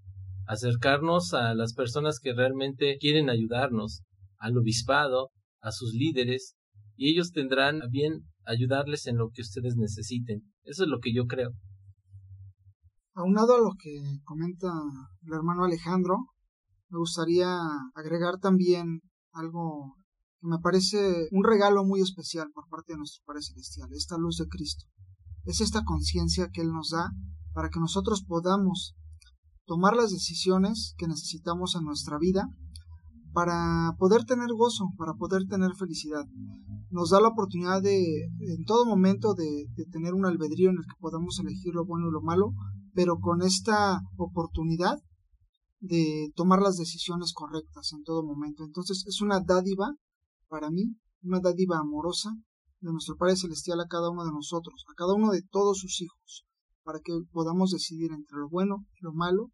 acercarnos 0.51 1.33
a 1.33 1.53
las 1.53 1.73
personas 1.73 2.19
que 2.19 2.33
realmente 2.33 2.97
quieren 2.99 3.29
ayudarnos, 3.29 4.01
al 4.37 4.57
obispado, 4.57 5.29
a 5.61 5.71
sus 5.71 5.93
líderes, 5.93 6.55
y 6.97 7.11
ellos 7.11 7.31
tendrán 7.31 7.81
bien 7.89 8.25
ayudarles 8.45 9.07
en 9.07 9.17
lo 9.17 9.29
que 9.29 9.43
ustedes 9.43 9.75
necesiten. 9.77 10.41
Eso 10.63 10.83
es 10.83 10.89
lo 10.89 10.99
que 10.99 11.13
yo 11.13 11.25
creo. 11.25 11.51
Aunado 13.13 13.55
a 13.55 13.59
lo 13.59 13.71
que 13.77 14.21
comenta 14.23 14.71
el 15.23 15.33
hermano 15.33 15.65
Alejandro, 15.65 16.27
me 16.89 16.97
gustaría 16.97 17.59
agregar 17.93 18.39
también 18.39 19.01
algo 19.33 19.97
que 20.39 20.47
me 20.47 20.59
parece 20.59 21.27
un 21.31 21.43
regalo 21.43 21.83
muy 21.83 21.99
especial 21.99 22.49
por 22.53 22.69
parte 22.69 22.93
de 22.93 22.99
nuestro 22.99 23.23
Padre 23.25 23.41
Celestial, 23.41 23.89
esta 23.91 24.17
luz 24.17 24.37
de 24.37 24.47
Cristo. 24.47 24.85
Es 25.43 25.59
esta 25.59 25.83
conciencia 25.83 26.49
que 26.53 26.61
Él 26.61 26.71
nos 26.71 26.91
da 26.91 27.11
para 27.53 27.69
que 27.69 27.81
nosotros 27.81 28.23
podamos 28.25 28.95
tomar 29.65 29.95
las 29.95 30.11
decisiones 30.11 30.95
que 30.97 31.07
necesitamos 31.07 31.75
en 31.75 31.83
nuestra 31.83 32.17
vida 32.17 32.47
para 33.33 33.93
poder 33.97 34.23
tener 34.23 34.49
gozo, 34.53 34.89
para 34.97 35.13
poder 35.15 35.47
tener 35.47 35.73
felicidad. 35.75 36.25
Nos 36.89 37.09
da 37.09 37.21
la 37.21 37.29
oportunidad 37.29 37.81
de, 37.81 38.25
en 38.39 38.65
todo 38.65 38.85
momento, 38.85 39.33
de, 39.33 39.67
tener 39.91 40.13
un 40.13 40.25
albedrío 40.25 40.69
en 40.69 40.77
el 40.77 40.83
que 40.83 40.99
podamos 40.99 41.39
elegir 41.39 41.73
lo 41.73 41.85
bueno 41.85 42.07
y 42.07 42.11
lo 42.11 42.21
malo, 42.21 42.53
pero 42.93 43.19
con 43.19 43.41
esta 43.41 43.99
oportunidad 44.17 44.97
de 45.79 46.31
tomar 46.35 46.61
las 46.61 46.77
decisiones 46.77 47.33
correctas 47.33 47.91
en 47.93 48.03
todo 48.03 48.23
momento. 48.23 48.63
Entonces 48.63 49.03
es 49.07 49.21
una 49.21 49.39
dádiva 49.39 49.95
para 50.47 50.69
mí, 50.69 50.95
una 51.23 51.39
dádiva 51.39 51.79
amorosa 51.79 52.31
de 52.81 52.91
nuestro 52.91 53.15
Padre 53.15 53.35
Celestial 53.35 53.79
a 53.79 53.87
cada 53.87 54.09
uno 54.09 54.25
de 54.25 54.31
nosotros, 54.31 54.85
a 54.91 54.93
cada 54.95 55.13
uno 55.13 55.31
de 55.31 55.41
todos 55.41 55.79
sus 55.79 56.01
hijos, 56.01 56.45
para 56.83 56.99
que 56.99 57.13
podamos 57.31 57.71
decidir 57.71 58.11
entre 58.11 58.37
lo 58.37 58.49
bueno 58.49 58.85
y 58.99 59.03
lo 59.03 59.13
malo 59.13 59.51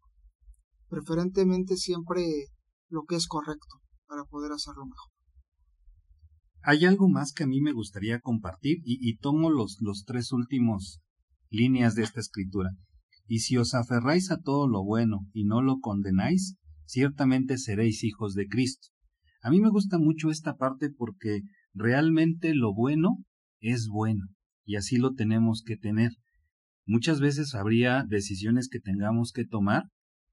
preferentemente 0.88 1.76
siempre 1.76 2.24
lo 2.88 3.04
que 3.04 3.16
es 3.16 3.26
correcto 3.26 3.80
para 4.06 4.24
poder 4.24 4.52
hacerlo 4.52 4.86
mejor. 4.86 5.12
Hay 6.62 6.84
algo 6.84 7.08
más 7.08 7.32
que 7.32 7.44
a 7.44 7.46
mí 7.46 7.60
me 7.60 7.72
gustaría 7.72 8.20
compartir 8.20 8.78
y, 8.84 9.16
tomo 9.18 9.50
los, 9.50 9.76
los 9.80 10.04
tres 10.04 10.32
últimos 10.32 11.00
líneas 11.50 11.94
de 11.94 12.02
esta 12.02 12.20
escritura. 12.20 12.70
Y 13.28 13.40
si 13.40 13.56
os 13.56 13.74
aferráis 13.74 14.32
a 14.32 14.40
todo 14.40 14.66
lo 14.66 14.82
bueno 14.82 15.28
y 15.32 15.44
no 15.44 15.62
lo 15.62 15.78
condenáis, 15.78 16.56
ciertamente 16.86 17.58
seréis 17.58 18.02
hijos 18.02 18.34
de 18.34 18.48
Cristo. 18.48 18.88
A 19.42 19.50
mí 19.50 19.60
me 19.60 19.70
gusta 19.70 19.98
mucho 19.98 20.30
esta 20.30 20.56
parte 20.56 20.90
porque 20.90 21.42
realmente 21.74 22.54
lo 22.54 22.74
bueno 22.74 23.18
es 23.60 23.86
bueno 23.88 24.24
y 24.64 24.76
así 24.76 24.96
lo 24.96 25.14
tenemos 25.14 25.62
que 25.64 25.76
tener. 25.76 26.12
Muchas 26.86 27.20
veces 27.20 27.54
habría 27.54 28.04
decisiones 28.08 28.68
que 28.68 28.80
tengamos 28.80 29.32
que 29.32 29.44
tomar 29.44 29.84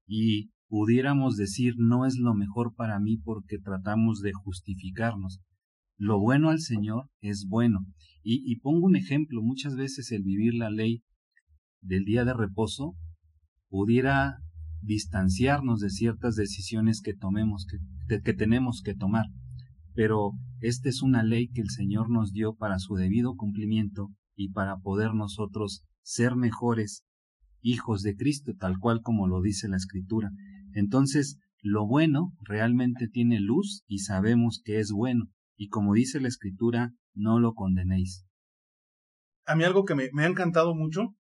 y 0.06 0.50
pudiéramos 0.68 1.36
decir 1.36 1.74
no 1.76 2.06
es 2.06 2.16
lo 2.16 2.34
mejor 2.34 2.74
para 2.74 2.98
mí 2.98 3.18
porque 3.18 3.58
tratamos 3.58 4.20
de 4.20 4.32
justificarnos. 4.32 5.40
Lo 5.98 6.20
bueno 6.20 6.50
al 6.50 6.60
Señor 6.60 7.08
es 7.20 7.46
bueno. 7.48 7.86
Y, 8.22 8.58
pongo 8.58 8.86
un 8.86 8.96
ejemplo, 8.96 9.40
muchas 9.40 9.76
veces 9.76 10.10
el 10.10 10.24
vivir 10.24 10.54
la 10.54 10.68
ley 10.68 11.02
del 11.80 12.04
día 12.04 12.24
de 12.24 12.34
reposo 12.34 12.94
pudiera 13.68 14.38
distanciarnos 14.80 15.80
de 15.80 15.90
ciertas 15.90 16.36
decisiones 16.36 17.00
que 17.02 17.14
tomemos, 17.14 17.66
que, 18.08 18.20
que 18.20 18.34
tenemos 18.34 18.82
que 18.84 18.94
tomar. 18.94 19.26
Pero 19.94 20.32
esta 20.60 20.88
es 20.88 21.02
una 21.02 21.22
ley 21.22 21.48
que 21.48 21.62
el 21.62 21.70
Señor 21.70 22.10
nos 22.10 22.32
dio 22.32 22.54
para 22.54 22.78
su 22.78 22.94
debido 22.94 23.34
cumplimiento 23.34 24.10
y 24.34 24.50
para 24.50 24.76
poder 24.76 25.14
nosotros 25.14 25.84
ser 26.02 26.36
mejores 26.36 27.04
hijos 27.62 28.02
de 28.02 28.14
Cristo, 28.14 28.52
tal 28.58 28.78
cual 28.78 29.00
como 29.02 29.26
lo 29.26 29.40
dice 29.40 29.68
la 29.68 29.76
Escritura. 29.76 30.30
Entonces, 30.72 31.38
lo 31.62 31.86
bueno 31.86 32.32
realmente 32.40 33.08
tiene 33.08 33.40
luz 33.40 33.82
y 33.88 33.98
sabemos 33.98 34.60
que 34.64 34.78
es 34.78 34.92
bueno, 34.92 35.30
y 35.56 35.68
como 35.68 35.94
dice 35.94 36.20
la 36.20 36.28
Escritura, 36.28 36.92
no 37.14 37.40
lo 37.40 37.54
condenéis. 37.54 38.24
A 39.46 39.56
mí 39.56 39.64
algo 39.64 39.84
que 39.84 39.94
me, 39.94 40.10
ha 40.22 40.26
encantado 40.26 40.74
mucho 40.74 41.14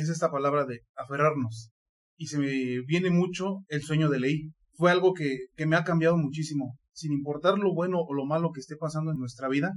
es 0.00 0.08
esta 0.08 0.30
palabra 0.30 0.64
de 0.64 0.80
aferrarnos. 0.96 1.70
Y 2.16 2.28
se 2.28 2.38
me 2.38 2.80
viene 2.86 3.10
mucho 3.10 3.64
el 3.68 3.82
sueño 3.82 4.08
de 4.08 4.20
ley. 4.20 4.50
Fue 4.74 4.90
algo 4.90 5.14
que, 5.14 5.46
que 5.56 5.66
me 5.66 5.76
ha 5.76 5.84
cambiado 5.84 6.16
muchísimo. 6.16 6.78
Sin 6.92 7.12
importar 7.12 7.58
lo 7.58 7.74
bueno 7.74 7.98
o 8.00 8.14
lo 8.14 8.24
malo 8.24 8.52
que 8.52 8.60
esté 8.60 8.76
pasando 8.76 9.10
en 9.10 9.18
nuestra 9.18 9.48
vida, 9.48 9.72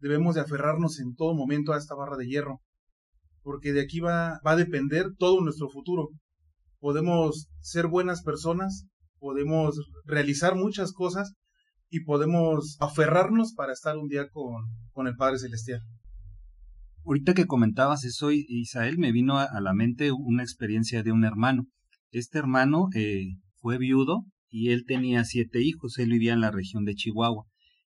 debemos 0.00 0.34
de 0.34 0.40
aferrarnos 0.40 0.98
en 0.98 1.14
todo 1.14 1.34
momento 1.34 1.72
a 1.72 1.78
esta 1.78 1.94
barra 1.94 2.16
de 2.16 2.26
hierro 2.26 2.60
porque 3.44 3.72
de 3.72 3.82
aquí 3.82 4.00
va, 4.00 4.40
va 4.44 4.52
a 4.52 4.56
depender 4.56 5.10
todo 5.18 5.40
nuestro 5.42 5.68
futuro. 5.68 6.08
Podemos 6.80 7.48
ser 7.60 7.86
buenas 7.86 8.22
personas, 8.22 8.86
podemos 9.18 9.78
realizar 10.04 10.56
muchas 10.56 10.92
cosas 10.92 11.34
y 11.90 12.00
podemos 12.00 12.76
aferrarnos 12.80 13.52
para 13.54 13.72
estar 13.72 13.96
un 13.98 14.08
día 14.08 14.28
con, 14.30 14.64
con 14.92 15.06
el 15.06 15.14
Padre 15.14 15.38
Celestial. 15.38 15.80
Ahorita 17.06 17.34
que 17.34 17.46
comentabas 17.46 18.04
eso, 18.04 18.30
Isael, 18.32 18.96
me 18.96 19.12
vino 19.12 19.38
a, 19.38 19.60
la 19.60 19.74
mente 19.74 20.10
una 20.10 20.42
experiencia 20.42 21.02
de 21.02 21.12
un 21.12 21.24
hermano. 21.24 21.66
Este 22.10 22.38
hermano 22.38 22.88
eh, 22.94 23.36
fue 23.56 23.76
viudo 23.76 24.24
y 24.48 24.70
él 24.70 24.84
tenía 24.86 25.24
siete 25.24 25.62
hijos, 25.62 25.98
él 25.98 26.10
vivía 26.10 26.32
en 26.32 26.40
la 26.40 26.50
región 26.50 26.86
de 26.86 26.94
Chihuahua. 26.94 27.44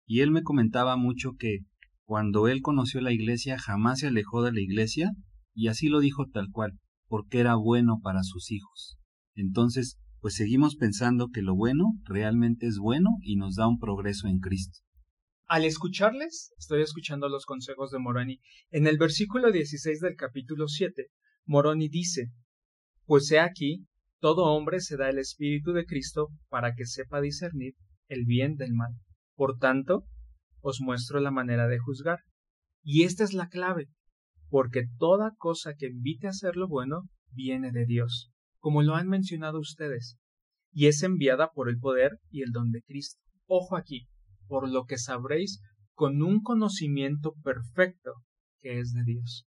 Y 0.08 0.22
él 0.22 0.32
me 0.32 0.42
comentaba 0.42 0.98
mucho 0.98 1.34
que 1.38 1.60
cuando 2.06 2.48
él 2.48 2.62
conoció 2.62 3.02
la 3.02 3.12
iglesia 3.12 3.60
jamás 3.60 4.00
se 4.00 4.08
alejó 4.08 4.42
de 4.42 4.52
la 4.52 4.62
iglesia 4.62 5.12
y 5.54 5.68
así 5.68 5.90
lo 5.90 6.00
dijo 6.00 6.26
tal 6.28 6.50
cual, 6.50 6.80
porque 7.08 7.40
era 7.40 7.54
bueno 7.54 8.00
para 8.02 8.24
sus 8.24 8.50
hijos. 8.52 8.98
Entonces, 9.36 10.00
pues 10.22 10.34
seguimos 10.34 10.76
pensando 10.76 11.30
que 11.30 11.44
lo 11.44 11.56
bueno 11.56 11.94
realmente 12.06 12.66
es 12.66 12.80
bueno 12.80 13.10
y 13.22 13.36
nos 13.36 13.56
da 13.56 13.68
un 13.68 13.78
progreso 13.78 14.28
en 14.28 14.40
Cristo. 14.40 14.80
Al 15.54 15.66
escucharles, 15.66 16.52
estoy 16.58 16.82
escuchando 16.82 17.30
los 17.30 17.46
consejos 17.46 17.92
de 17.92 18.00
Moroni. 18.00 18.42
En 18.72 18.88
el 18.88 18.98
versículo 18.98 19.52
16 19.52 20.00
del 20.00 20.16
capítulo 20.16 20.68
7, 20.68 21.10
Moroni 21.46 21.90
dice, 21.90 22.32
Pues 23.06 23.30
he 23.30 23.40
aquí, 23.40 23.86
todo 24.20 24.46
hombre 24.46 24.80
se 24.80 24.98
da 24.98 25.12
el 25.12 25.20
Espíritu 25.20 25.72
de 25.74 25.86
Cristo 25.86 26.30
para 26.50 26.74
que 26.74 26.88
sepa 26.88 27.22
discernir 27.22 27.76
el 28.08 28.26
bien 28.26 28.56
del 28.56 28.74
mal. 28.74 28.94
Por 29.36 29.60
tanto, 29.60 30.08
os 30.60 30.82
muestro 30.82 31.20
la 31.20 31.30
manera 31.30 31.68
de 31.68 31.78
juzgar. 31.78 32.22
Y 32.82 33.04
esta 33.04 33.24
es 33.24 33.34
la 33.34 33.48
clave 33.48 33.90
porque 34.50 34.88
toda 34.98 35.36
cosa 35.38 35.76
que 35.78 35.86
invite 35.86 36.26
a 36.26 36.32
hacer 36.32 36.56
lo 36.56 36.68
bueno 36.68 37.04
viene 37.30 37.72
de 37.72 37.86
Dios, 37.86 38.32
como 38.58 38.82
lo 38.82 38.96
han 38.96 39.08
mencionado 39.08 39.60
ustedes, 39.60 40.18
y 40.72 40.88
es 40.88 41.04
enviada 41.04 41.52
por 41.54 41.70
el 41.70 41.78
poder 41.78 42.18
y 42.32 42.42
el 42.42 42.50
don 42.50 42.72
de 42.72 42.82
Cristo. 42.82 43.22
Ojo 43.46 43.78
aquí, 43.78 44.08
por 44.54 44.70
lo 44.70 44.86
que 44.86 45.00
sabréis 45.00 45.64
con 45.96 46.22
un 46.22 46.44
conocimiento 46.44 47.34
perfecto 47.44 48.14
que 48.62 48.78
es 48.78 48.94
de 48.94 49.04
Dios. 49.04 49.48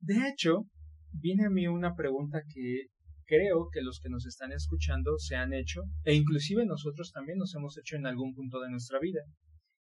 De 0.00 0.28
hecho, 0.28 0.66
viene 1.12 1.46
a 1.46 1.50
mí 1.50 1.66
una 1.66 1.94
pregunta 1.94 2.42
que 2.46 2.88
creo 3.24 3.70
que 3.72 3.80
los 3.80 4.00
que 4.00 4.10
nos 4.10 4.26
están 4.26 4.52
escuchando 4.52 5.16
se 5.16 5.36
han 5.36 5.54
hecho, 5.54 5.80
e 6.04 6.12
inclusive 6.12 6.66
nosotros 6.66 7.10
también 7.10 7.38
nos 7.38 7.54
hemos 7.54 7.78
hecho 7.78 7.96
en 7.96 8.04
algún 8.04 8.34
punto 8.34 8.60
de 8.60 8.68
nuestra 8.68 8.98
vida. 9.00 9.22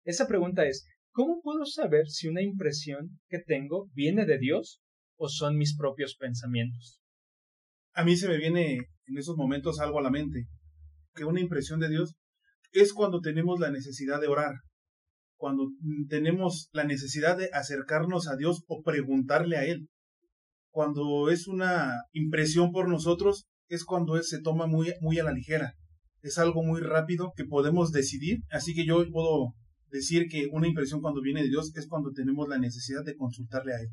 Esa 0.03 0.27
pregunta 0.27 0.65
es, 0.65 0.85
¿cómo 1.13 1.39
puedo 1.41 1.65
saber 1.65 2.09
si 2.09 2.27
una 2.27 2.41
impresión 2.41 3.17
que 3.29 3.39
tengo 3.39 3.87
viene 3.93 4.25
de 4.25 4.39
Dios 4.39 4.81
o 5.15 5.29
son 5.29 5.55
mis 5.55 5.77
propios 5.77 6.17
pensamientos? 6.17 6.99
A 7.93 8.03
mí 8.03 8.17
se 8.17 8.27
me 8.27 8.35
viene 8.35 8.75
en 9.05 9.17
esos 9.17 9.37
momentos 9.37 9.79
algo 9.79 9.99
a 9.99 10.03
la 10.03 10.11
mente, 10.11 10.47
que 11.15 11.23
una 11.23 11.39
impresión 11.39 11.79
de 11.79 11.87
Dios 11.87 12.17
es 12.71 12.93
cuando 12.93 13.21
tenemos 13.21 13.59
la 13.59 13.71
necesidad 13.71 14.21
de 14.21 14.27
orar, 14.27 14.55
cuando 15.37 15.69
tenemos 16.09 16.69
la 16.71 16.83
necesidad 16.83 17.37
de 17.37 17.49
acercarnos 17.53 18.27
a 18.27 18.35
Dios 18.35 18.63
o 18.67 18.81
preguntarle 18.81 19.57
a 19.57 19.65
Él 19.65 19.89
cuando 20.71 21.29
es 21.29 21.47
una 21.47 22.05
impresión 22.13 22.71
por 22.71 22.87
nosotros, 22.87 23.45
es 23.67 23.83
cuando 23.83 24.21
se 24.23 24.41
toma 24.41 24.67
muy, 24.67 24.93
muy 25.01 25.19
a 25.19 25.23
la 25.23 25.33
ligera. 25.33 25.73
Es 26.21 26.37
algo 26.37 26.63
muy 26.63 26.81
rápido 26.81 27.33
que 27.35 27.45
podemos 27.45 27.91
decidir. 27.91 28.39
Así 28.49 28.73
que 28.73 28.85
yo 28.85 29.03
puedo 29.11 29.53
decir 29.89 30.27
que 30.29 30.47
una 30.51 30.67
impresión 30.67 31.01
cuando 31.01 31.21
viene 31.21 31.43
de 31.43 31.49
Dios 31.49 31.75
es 31.75 31.87
cuando 31.87 32.11
tenemos 32.11 32.47
la 32.47 32.57
necesidad 32.57 33.03
de 33.03 33.15
consultarle 33.15 33.73
a 33.73 33.81
Él. 33.81 33.89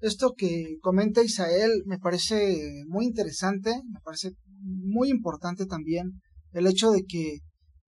Esto 0.00 0.34
que 0.36 0.76
comenta 0.80 1.22
Isael 1.22 1.82
me 1.86 1.98
parece 1.98 2.84
muy 2.86 3.06
interesante, 3.06 3.70
me 3.70 4.00
parece 4.02 4.32
muy 4.62 5.10
importante 5.10 5.66
también 5.66 6.20
el 6.52 6.66
hecho 6.66 6.90
de 6.90 7.04
que 7.04 7.38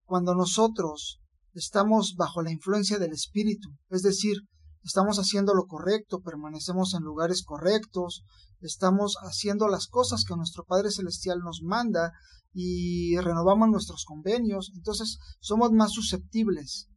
cuando 0.05 0.35
nosotros 0.35 1.19
estamos 1.53 2.15
bajo 2.17 2.41
la 2.41 2.51
influencia 2.51 2.99
del 2.99 3.13
Espíritu, 3.13 3.69
es 3.89 4.01
decir, 4.01 4.37
estamos 4.83 5.17
haciendo 5.17 5.53
lo 5.53 5.65
correcto, 5.65 6.21
permanecemos 6.21 6.93
en 6.93 7.03
lugares 7.03 7.43
correctos, 7.43 8.23
estamos 8.59 9.15
haciendo 9.21 9.67
las 9.67 9.87
cosas 9.87 10.23
que 10.27 10.35
nuestro 10.35 10.63
Padre 10.65 10.91
Celestial 10.91 11.39
nos 11.39 11.61
manda 11.63 12.11
y 12.53 13.17
renovamos 13.17 13.69
nuestros 13.69 14.05
convenios, 14.05 14.71
entonces 14.75 15.17
somos 15.39 15.71
más 15.71 15.91
susceptibles 15.91 16.87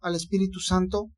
al 0.00 0.14
Espíritu 0.14 0.60
Santo, 0.60 1.10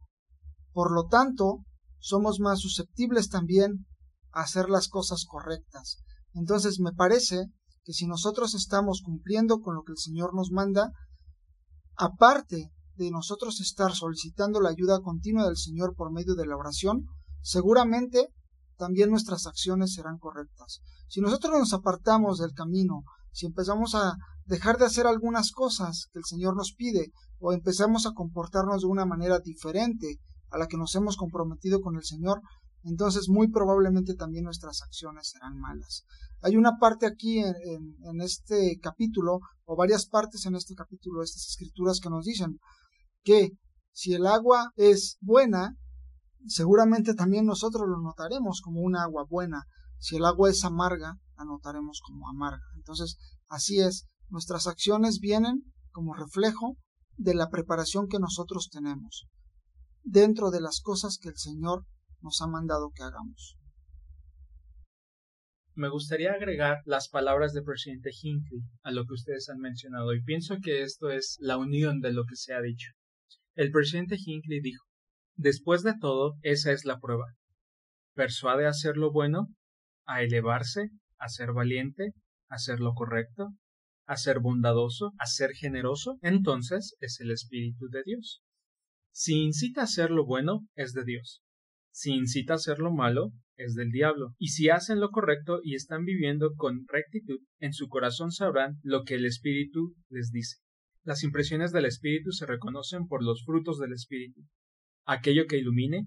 por 0.72 0.92
lo 0.92 1.06
tanto, 1.06 1.64
somos 1.98 2.40
más 2.40 2.60
susceptibles 2.60 3.28
también 3.28 3.86
a 4.32 4.42
hacer 4.42 4.68
las 4.68 4.88
cosas 4.88 5.24
correctas. 5.26 5.98
Entonces 6.34 6.80
me 6.80 6.92
parece 6.92 7.46
que 7.84 7.92
si 7.92 8.06
nosotros 8.06 8.54
estamos 8.54 9.02
cumpliendo 9.04 9.60
con 9.60 9.74
lo 9.74 9.82
que 9.82 9.92
el 9.92 9.98
Señor 9.98 10.34
nos 10.34 10.50
manda, 10.50 10.92
aparte 11.96 12.70
de 12.96 13.10
nosotros 13.10 13.60
estar 13.60 13.92
solicitando 13.92 14.60
la 14.60 14.70
ayuda 14.70 15.00
continua 15.00 15.46
del 15.46 15.56
Señor 15.56 15.94
por 15.94 16.12
medio 16.12 16.34
de 16.34 16.46
la 16.46 16.56
oración, 16.56 17.06
seguramente 17.40 18.28
también 18.76 19.10
nuestras 19.10 19.46
acciones 19.46 19.94
serán 19.94 20.18
correctas. 20.18 20.80
Si 21.08 21.20
nosotros 21.20 21.58
nos 21.58 21.72
apartamos 21.72 22.38
del 22.38 22.52
camino, 22.52 23.02
si 23.32 23.46
empezamos 23.46 23.94
a 23.94 24.16
dejar 24.44 24.78
de 24.78 24.86
hacer 24.86 25.06
algunas 25.06 25.52
cosas 25.52 26.08
que 26.12 26.18
el 26.18 26.24
Señor 26.24 26.56
nos 26.56 26.72
pide, 26.72 27.12
o 27.38 27.52
empezamos 27.52 28.06
a 28.06 28.12
comportarnos 28.12 28.82
de 28.82 28.88
una 28.88 29.06
manera 29.06 29.38
diferente 29.38 30.18
a 30.50 30.58
la 30.58 30.66
que 30.66 30.76
nos 30.76 30.94
hemos 30.94 31.16
comprometido 31.16 31.80
con 31.80 31.96
el 31.96 32.04
Señor, 32.04 32.40
entonces 32.82 33.28
muy 33.28 33.48
probablemente 33.48 34.14
también 34.14 34.44
nuestras 34.44 34.82
acciones 34.82 35.28
serán 35.30 35.58
malas. 35.58 36.04
Hay 36.42 36.56
una 36.56 36.78
parte 36.78 37.06
aquí 37.06 37.38
en, 37.38 38.20
este 38.20 38.78
capítulo, 38.80 39.40
o 39.64 39.76
varias 39.76 40.06
partes 40.06 40.46
en 40.46 40.54
este 40.54 40.74
capítulo, 40.74 41.22
estas 41.22 41.46
escrituras 41.48 42.00
que 42.00 42.10
nos 42.10 42.24
dicen, 42.24 42.58
que 43.22 43.50
si 43.92 44.14
el 44.14 44.26
agua 44.26 44.70
es 44.76 45.18
buena, 45.20 45.76
seguramente 46.46 47.14
también 47.14 47.44
nosotros 47.44 47.86
lo 47.86 48.00
notaremos 48.00 48.60
como 48.62 48.80
una 48.80 49.02
agua 49.02 49.24
buena. 49.28 49.64
Si 49.98 50.16
el 50.16 50.24
agua 50.24 50.48
es 50.48 50.64
amarga, 50.64 51.16
la 51.36 51.44
notaremos 51.44 52.00
como 52.06 52.28
amarga. 52.28 52.64
Entonces, 52.76 53.18
así 53.48 53.80
es, 53.80 54.06
nuestras 54.28 54.66
acciones 54.66 55.18
vienen 55.20 55.62
como 55.92 56.14
reflejo 56.14 56.76
de 57.16 57.34
la 57.34 57.50
preparación 57.50 58.08
que 58.08 58.18
nosotros 58.18 58.70
tenemos 58.70 59.28
dentro 60.02 60.50
de 60.50 60.60
las 60.60 60.80
cosas 60.80 61.18
que 61.20 61.28
el 61.28 61.36
Señor 61.36 61.84
nos 62.22 62.40
ha 62.40 62.46
mandado 62.46 62.90
que 62.94 63.02
hagamos. 63.02 63.56
Me 65.80 65.88
gustaría 65.88 66.32
agregar 66.32 66.82
las 66.84 67.08
palabras 67.08 67.54
del 67.54 67.64
presidente 67.64 68.10
Hinckley 68.10 68.60
a 68.82 68.90
lo 68.90 69.06
que 69.06 69.14
ustedes 69.14 69.48
han 69.48 69.60
mencionado 69.60 70.12
y 70.12 70.22
pienso 70.22 70.58
que 70.62 70.82
esto 70.82 71.08
es 71.08 71.38
la 71.40 71.56
unión 71.56 72.00
de 72.00 72.12
lo 72.12 72.26
que 72.26 72.36
se 72.36 72.52
ha 72.52 72.60
dicho. 72.60 72.90
El 73.54 73.70
presidente 73.70 74.16
Hinckley 74.22 74.60
dijo, 74.60 74.84
Después 75.36 75.82
de 75.82 75.94
todo, 75.98 76.34
esa 76.42 76.72
es 76.72 76.84
la 76.84 77.00
prueba. 77.00 77.24
Persuade 78.14 78.66
a 78.66 78.68
hacer 78.68 78.98
lo 78.98 79.10
bueno, 79.10 79.54
a 80.04 80.20
elevarse, 80.22 80.90
a 81.18 81.30
ser 81.30 81.54
valiente, 81.54 82.12
a 82.50 82.56
hacer 82.56 82.80
lo 82.80 82.92
correcto, 82.92 83.48
a 84.04 84.18
ser 84.18 84.38
bondadoso, 84.38 85.14
a 85.18 85.24
ser 85.24 85.52
generoso, 85.54 86.18
entonces 86.20 86.94
es 87.00 87.20
el 87.20 87.30
Espíritu 87.30 87.88
de 87.88 88.02
Dios. 88.04 88.42
Si 89.12 89.44
incita 89.44 89.80
a 89.80 89.84
hacer 89.84 90.10
lo 90.10 90.26
bueno, 90.26 90.60
es 90.74 90.92
de 90.92 91.04
Dios. 91.04 91.42
Si 91.90 92.12
incita 92.12 92.52
a 92.52 92.56
hacer 92.56 92.80
lo 92.80 92.92
malo, 92.92 93.32
es 93.64 93.74
del 93.74 93.90
diablo. 93.90 94.34
Y 94.38 94.48
si 94.48 94.68
hacen 94.70 95.00
lo 95.00 95.10
correcto 95.10 95.60
y 95.62 95.74
están 95.74 96.04
viviendo 96.04 96.54
con 96.56 96.86
rectitud, 96.88 97.40
en 97.58 97.72
su 97.72 97.88
corazón 97.88 98.32
sabrán 98.32 98.78
lo 98.82 99.04
que 99.04 99.14
el 99.14 99.24
Espíritu 99.24 99.94
les 100.08 100.30
dice. 100.30 100.56
Las 101.02 101.22
impresiones 101.22 101.72
del 101.72 101.86
Espíritu 101.86 102.32
se 102.32 102.46
reconocen 102.46 103.06
por 103.06 103.22
los 103.22 103.44
frutos 103.44 103.78
del 103.78 103.92
Espíritu. 103.92 104.42
Aquello 105.04 105.46
que 105.46 105.58
ilumine, 105.58 106.06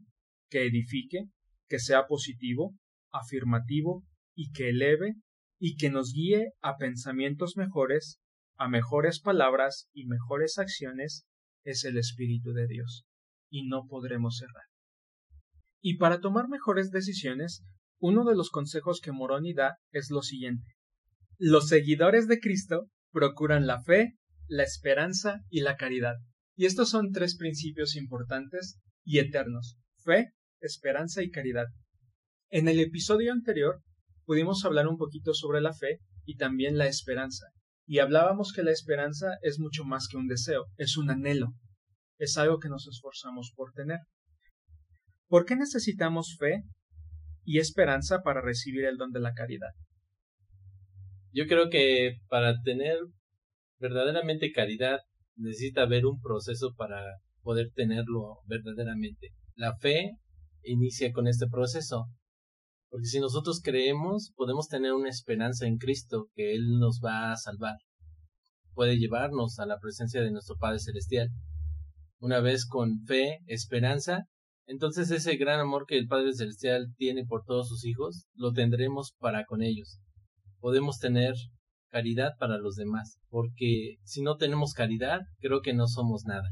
que 0.50 0.64
edifique, 0.64 1.26
que 1.68 1.80
sea 1.80 2.06
positivo, 2.08 2.76
afirmativo 3.12 4.04
y 4.36 4.52
que 4.52 4.70
eleve 4.70 5.16
y 5.60 5.76
que 5.78 5.90
nos 5.90 6.12
guíe 6.14 6.54
a 6.62 6.78
pensamientos 6.78 7.56
mejores, 7.56 8.20
a 8.58 8.68
mejores 8.68 9.20
palabras 9.20 9.88
y 9.94 10.06
mejores 10.06 10.58
acciones, 10.58 11.26
es 11.64 11.86
el 11.86 11.98
Espíritu 11.98 12.52
de 12.52 12.68
Dios, 12.68 13.06
y 13.50 13.68
no 13.68 13.88
podremos 13.88 14.42
errar. 14.42 14.73
Y 15.86 15.98
para 15.98 16.22
tomar 16.22 16.48
mejores 16.48 16.92
decisiones, 16.92 17.66
uno 18.00 18.24
de 18.24 18.38
los 18.38 18.50
consejos 18.50 19.02
que 19.02 19.12
Moroni 19.12 19.54
da 19.54 19.80
es 19.92 20.10
lo 20.10 20.22
siguiente. 20.22 20.72
Los 21.38 21.68
seguidores 21.68 22.30
de 22.30 22.40
Cristo 22.40 22.90
procuran 23.12 23.68
la 23.68 23.84
fe, 23.84 24.14
la 24.48 24.64
esperanza 24.64 25.42
y 25.50 25.60
la 25.60 25.76
caridad. 25.76 26.16
Y 26.56 26.68
estos 26.68 26.90
son 26.90 27.12
tres 27.12 27.36
principios 27.36 27.98
importantes 27.98 28.80
y 29.04 29.20
eternos. 29.20 29.78
Fe, 29.98 30.30
esperanza 30.62 31.22
y 31.22 31.30
caridad. 31.30 31.66
En 32.50 32.70
el 32.70 32.80
episodio 32.80 33.34
anterior 33.34 33.82
pudimos 34.24 34.64
hablar 34.64 34.88
un 34.88 34.98
poquito 34.98 35.34
sobre 35.34 35.60
la 35.60 35.74
fe 35.74 36.00
y 36.24 36.38
también 36.38 36.78
la 36.78 36.88
esperanza. 36.88 37.48
Y 37.86 38.00
hablábamos 38.00 38.54
que 38.54 38.64
la 38.64 38.72
esperanza 38.72 39.38
es 39.42 39.60
mucho 39.60 39.84
más 39.84 40.08
que 40.08 40.16
un 40.16 40.28
deseo, 40.28 40.68
es 40.78 40.96
un 40.96 41.10
anhelo, 41.10 41.54
es 42.20 42.38
algo 42.38 42.60
que 42.60 42.70
nos 42.70 42.88
esforzamos 42.88 43.52
por 43.54 43.74
tener. 43.74 44.00
¿Por 45.34 45.46
qué 45.46 45.56
necesitamos 45.56 46.36
fe 46.38 46.62
y 47.44 47.58
esperanza 47.58 48.22
para 48.22 48.40
recibir 48.40 48.86
el 48.86 48.98
don 48.98 49.12
de 49.12 49.20
la 49.20 49.34
caridad? 49.34 49.72
Yo 51.32 51.48
creo 51.48 51.72
que 51.72 52.20
para 52.28 52.62
tener 52.62 53.00
verdaderamente 53.80 54.52
caridad 54.52 55.00
necesita 55.36 55.82
haber 55.82 56.06
un 56.06 56.22
proceso 56.22 56.76
para 56.78 57.02
poder 57.42 57.72
tenerlo 57.74 58.42
verdaderamente. 58.46 59.30
La 59.56 59.76
fe 59.76 60.12
inicia 60.62 61.12
con 61.12 61.28
este 61.28 61.48
proceso, 61.48 62.06
porque 62.90 63.08
si 63.08 63.20
nosotros 63.20 63.60
creemos, 63.64 64.34
podemos 64.36 64.68
tener 64.68 64.94
una 64.94 65.10
esperanza 65.10 65.66
en 65.66 65.78
Cristo 65.78 66.28
que 66.36 66.54
Él 66.54 66.78
nos 66.78 67.02
va 67.04 67.32
a 67.32 67.38
salvar. 67.38 67.78
Puede 68.76 69.00
llevarnos 69.00 69.58
a 69.58 69.66
la 69.66 69.80
presencia 69.80 70.22
de 70.22 70.30
nuestro 70.30 70.58
Padre 70.58 70.78
Celestial. 70.78 71.30
Una 72.20 72.40
vez 72.40 72.68
con 72.68 73.04
fe, 73.08 73.40
esperanza, 73.48 74.28
entonces 74.66 75.12
ese 75.12 75.36
gran 75.38 75.60
amor 75.60 75.86
que 75.88 75.98
el 75.98 76.08
Padre 76.08 76.34
Celestial 76.34 76.94
tiene 76.98 77.26
por 77.26 77.44
todos 77.46 77.70
sus 77.70 77.86
hijos, 77.86 78.26
lo 78.36 78.54
tendremos 78.54 79.14
para 79.20 79.46
con 79.46 79.62
ellos. 79.62 80.00
Podemos 80.60 81.00
tener 81.00 81.34
caridad 81.90 82.32
para 82.40 82.58
los 82.58 82.76
demás, 82.76 83.20
porque 83.30 83.98
si 84.04 84.22
no 84.22 84.38
tenemos 84.38 84.74
caridad, 84.74 85.20
creo 85.40 85.62
que 85.62 85.74
no 85.74 85.88
somos 85.88 86.24
nada. 86.26 86.50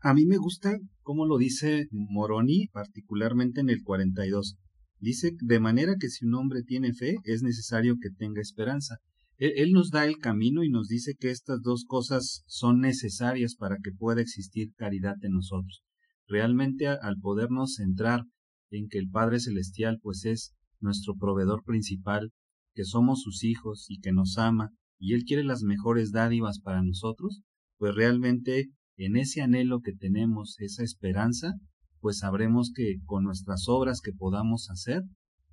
A 0.00 0.12
mí 0.12 0.26
me 0.26 0.36
gusta 0.36 0.78
cómo 1.02 1.26
lo 1.26 1.38
dice 1.38 1.86
Moroni, 1.90 2.68
particularmente 2.72 3.62
en 3.62 3.70
el 3.70 3.82
42. 3.82 4.56
Dice, 5.00 5.32
de 5.40 5.60
manera 5.60 5.94
que 5.98 6.08
si 6.08 6.24
un 6.24 6.34
hombre 6.34 6.62
tiene 6.62 6.92
fe, 6.92 7.16
es 7.24 7.42
necesario 7.42 7.96
que 8.00 8.10
tenga 8.10 8.40
esperanza. 8.40 8.96
Él, 9.36 9.72
nos 9.72 9.90
da 9.90 10.06
el 10.06 10.18
camino 10.18 10.62
y 10.62 10.70
nos 10.70 10.88
dice 10.88 11.14
que 11.18 11.30
estas 11.30 11.60
dos 11.62 11.84
cosas 11.86 12.44
son 12.46 12.80
necesarias 12.80 13.56
para 13.56 13.76
que 13.82 13.90
pueda 13.90 14.20
existir 14.20 14.72
caridad 14.76 15.16
en 15.22 15.32
nosotros. 15.32 15.83
Realmente 16.26 16.88
al 16.88 17.18
podernos 17.20 17.74
centrar 17.74 18.24
en 18.70 18.88
que 18.88 18.98
el 18.98 19.08
Padre 19.10 19.40
Celestial 19.40 19.98
pues 20.02 20.24
es 20.24 20.54
nuestro 20.80 21.14
proveedor 21.16 21.62
principal, 21.64 22.32
que 22.74 22.84
somos 22.84 23.22
sus 23.22 23.44
hijos 23.44 23.86
y 23.88 24.00
que 24.00 24.12
nos 24.12 24.38
ama 24.38 24.70
y 24.98 25.14
Él 25.14 25.24
quiere 25.24 25.44
las 25.44 25.62
mejores 25.62 26.12
dádivas 26.12 26.60
para 26.60 26.82
nosotros, 26.82 27.42
pues 27.78 27.94
realmente 27.94 28.70
en 28.96 29.16
ese 29.16 29.42
anhelo 29.42 29.80
que 29.80 29.92
tenemos, 29.92 30.56
esa 30.60 30.82
esperanza, 30.82 31.52
pues 32.00 32.18
sabremos 32.18 32.72
que 32.74 32.96
con 33.04 33.24
nuestras 33.24 33.68
obras 33.68 34.00
que 34.00 34.12
podamos 34.12 34.70
hacer, 34.70 35.02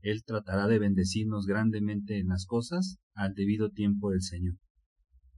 Él 0.02 0.24
tratará 0.24 0.68
de 0.68 0.80
bendecirnos 0.80 1.46
grandemente 1.46 2.20
en 2.20 2.28
las 2.28 2.46
cosas 2.46 2.98
al 3.14 3.34
debido 3.34 3.70
tiempo 3.70 4.12
del 4.12 4.22
Señor. 4.22 4.56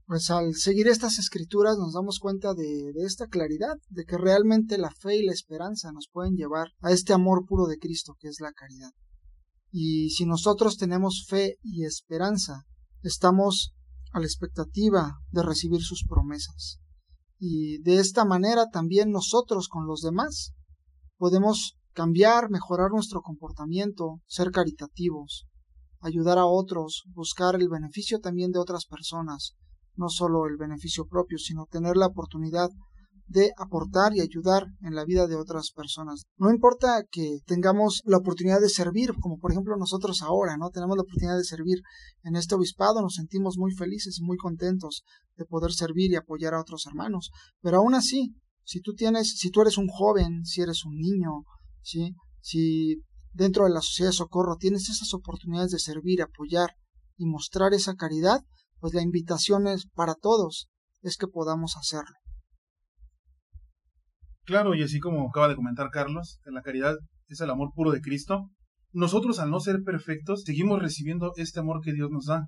Pues 0.06 0.30
al 0.30 0.54
seguir 0.54 0.86
estas 0.86 1.18
escrituras 1.18 1.78
nos 1.78 1.94
damos 1.94 2.18
cuenta 2.18 2.52
de, 2.52 2.92
esta 3.06 3.26
claridad, 3.26 3.76
de 3.88 4.04
que 4.04 4.18
realmente 4.18 4.76
la 4.76 4.90
fe 4.90 5.16
y 5.16 5.24
la 5.24 5.32
esperanza 5.32 5.92
nos 5.92 6.08
pueden 6.12 6.36
llevar 6.36 6.68
a 6.82 6.92
este 6.92 7.14
amor 7.14 7.46
puro 7.46 7.66
de 7.66 7.78
Cristo 7.78 8.14
que 8.18 8.28
es 8.28 8.38
la 8.40 8.52
caridad. 8.52 8.90
Y 9.70 10.10
si 10.10 10.26
nosotros 10.26 10.76
tenemos 10.76 11.24
fe 11.26 11.56
y 11.62 11.84
esperanza, 11.84 12.64
estamos 13.02 13.74
a 14.12 14.20
la 14.20 14.26
expectativa 14.26 15.14
de 15.30 15.42
recibir 15.42 15.80
sus 15.80 16.04
promesas. 16.06 16.80
Y 17.38 17.78
de 17.82 17.98
esta 17.98 18.26
manera 18.26 18.68
también 18.68 19.10
nosotros 19.10 19.68
con 19.68 19.86
los 19.86 20.02
demás 20.02 20.52
podemos 21.16 21.78
cambiar, 21.94 22.50
mejorar 22.50 22.90
nuestro 22.90 23.22
comportamiento, 23.22 24.20
ser 24.26 24.50
caritativos, 24.50 25.46
ayudar 26.00 26.36
a 26.36 26.44
otros, 26.44 27.04
buscar 27.14 27.54
el 27.54 27.70
beneficio 27.70 28.20
también 28.20 28.52
de 28.52 28.58
otras 28.58 28.84
personas, 28.84 29.56
no 29.96 30.08
solo 30.08 30.46
el 30.46 30.56
beneficio 30.56 31.06
propio, 31.06 31.38
sino 31.38 31.66
tener 31.66 31.96
la 31.96 32.06
oportunidad 32.06 32.68
de 33.26 33.52
aportar 33.56 34.14
y 34.14 34.20
ayudar 34.20 34.66
en 34.82 34.94
la 34.94 35.04
vida 35.04 35.26
de 35.26 35.36
otras 35.36 35.70
personas. 35.74 36.24
No 36.36 36.50
importa 36.50 37.04
que 37.10 37.38
tengamos 37.46 38.02
la 38.04 38.18
oportunidad 38.18 38.60
de 38.60 38.68
servir, 38.68 39.14
como 39.20 39.38
por 39.38 39.50
ejemplo 39.50 39.76
nosotros 39.76 40.20
ahora, 40.22 40.56
¿no? 40.58 40.70
Tenemos 40.70 40.96
la 40.96 41.02
oportunidad 41.02 41.36
de 41.36 41.44
servir 41.44 41.78
en 42.22 42.36
este 42.36 42.54
obispado, 42.54 43.00
nos 43.00 43.14
sentimos 43.14 43.56
muy 43.56 43.72
felices 43.72 44.18
y 44.18 44.22
muy 44.22 44.36
contentos 44.36 45.04
de 45.36 45.46
poder 45.46 45.72
servir 45.72 46.10
y 46.10 46.16
apoyar 46.16 46.54
a 46.54 46.60
otros 46.60 46.84
hermanos. 46.86 47.30
Pero 47.62 47.78
aún 47.78 47.94
así, 47.94 48.34
si 48.62 48.80
tú 48.80 48.94
tienes, 48.94 49.38
si 49.38 49.50
tú 49.50 49.62
eres 49.62 49.78
un 49.78 49.88
joven, 49.88 50.44
si 50.44 50.60
eres 50.60 50.84
un 50.84 50.96
niño. 50.96 51.44
Si 52.40 53.02
dentro 53.32 53.64
de 53.64 53.70
la 53.70 53.80
sociedad 53.80 54.10
de 54.10 54.16
socorro 54.16 54.56
tienes 54.56 54.88
esas 54.88 55.12
oportunidades 55.12 55.70
de 55.70 55.78
servir, 55.78 56.22
apoyar 56.22 56.70
y 57.16 57.26
mostrar 57.26 57.74
esa 57.74 57.94
caridad, 57.94 58.40
pues 58.84 58.92
la 58.92 59.00
invitación 59.00 59.66
es 59.66 59.86
para 59.94 60.14
todos, 60.14 60.68
es 61.00 61.16
que 61.16 61.26
podamos 61.26 61.74
hacerlo. 61.78 62.16
Claro, 64.44 64.74
y 64.74 64.82
así 64.82 65.00
como 65.00 65.26
acaba 65.26 65.48
de 65.48 65.56
comentar 65.56 65.88
Carlos, 65.88 66.38
que 66.44 66.50
la 66.50 66.60
caridad 66.60 66.94
es 67.28 67.40
el 67.40 67.48
amor 67.48 67.70
puro 67.74 67.92
de 67.92 68.02
Cristo, 68.02 68.50
nosotros 68.92 69.38
al 69.38 69.50
no 69.50 69.58
ser 69.60 69.84
perfectos 69.86 70.42
seguimos 70.44 70.82
recibiendo 70.82 71.32
este 71.36 71.60
amor 71.60 71.80
que 71.82 71.94
Dios 71.94 72.10
nos 72.10 72.26
da. 72.26 72.46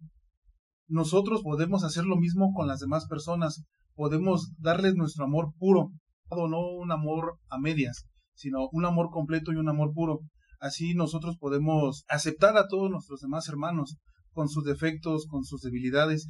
Nosotros 0.89 1.41
podemos 1.43 1.85
hacer 1.85 2.05
lo 2.05 2.19
mismo 2.19 2.53
con 2.53 2.69
las 2.69 2.81
demás 2.81 3.07
personas, 3.07 3.65
podemos 3.95 4.53
darles 4.59 4.95
nuestro 4.95 5.25
amor 5.25 5.55
puro, 5.57 5.89
no 6.31 6.69
un 6.69 6.93
amor 6.93 7.39
a 7.49 7.59
medias, 7.59 8.05
sino 8.35 8.69
un 8.73 8.85
amor 8.85 9.09
completo 9.11 9.53
y 9.53 9.57
un 9.57 9.71
amor 9.71 9.95
puro. 9.95 10.19
Así 10.61 10.93
nosotros 10.93 11.39
podemos 11.39 12.05
aceptar 12.09 12.59
a 12.59 12.69
todos 12.69 12.91
nuestros 12.91 13.21
demás 13.21 13.49
hermanos, 13.49 13.97
con 14.37 14.51
sus 14.51 14.65
defectos, 14.65 15.27
con 15.27 15.45
sus 15.45 15.63
debilidades, 15.63 16.29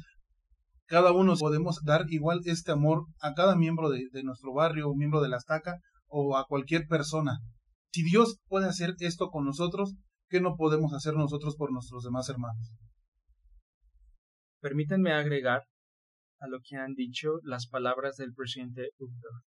cada 0.85 1.11
uno 1.11 1.35
podemos 1.35 1.83
dar 1.83 2.05
igual 2.07 2.39
este 2.45 2.71
amor 2.71 3.05
a 3.19 3.33
cada 3.33 3.57
miembro 3.57 3.89
de, 3.89 4.07
nuestro 4.23 4.53
barrio, 4.53 4.95
miembro 4.95 5.19
de 5.19 5.27
la 5.27 5.35
estaca 5.35 5.81
o 6.07 6.37
a 6.37 6.45
cualquier 6.45 6.87
persona. 6.87 7.39
Si 7.91 8.03
Dios 8.03 8.39
puede 8.47 8.67
hacer 8.67 8.95
esto 8.99 9.27
con 9.27 9.43
nosotros, 9.43 9.95
¿qué 10.29 10.39
no 10.39 10.55
podemos 10.55 10.93
hacer 10.93 11.15
nosotros 11.15 11.57
por 11.57 11.73
nuestros 11.73 12.05
demás 12.05 12.29
hermanos? 12.29 12.71
Permítanme 14.61 15.11
agregar 15.11 15.63
a 16.39 16.47
lo 16.47 16.59
que 16.63 16.77
han 16.77 16.93
dicho 16.93 17.39
las 17.43 17.67
palabras 17.67 18.15
del 18.15 18.33
presidente 18.33 18.91
Uchtdorf. 18.97 19.43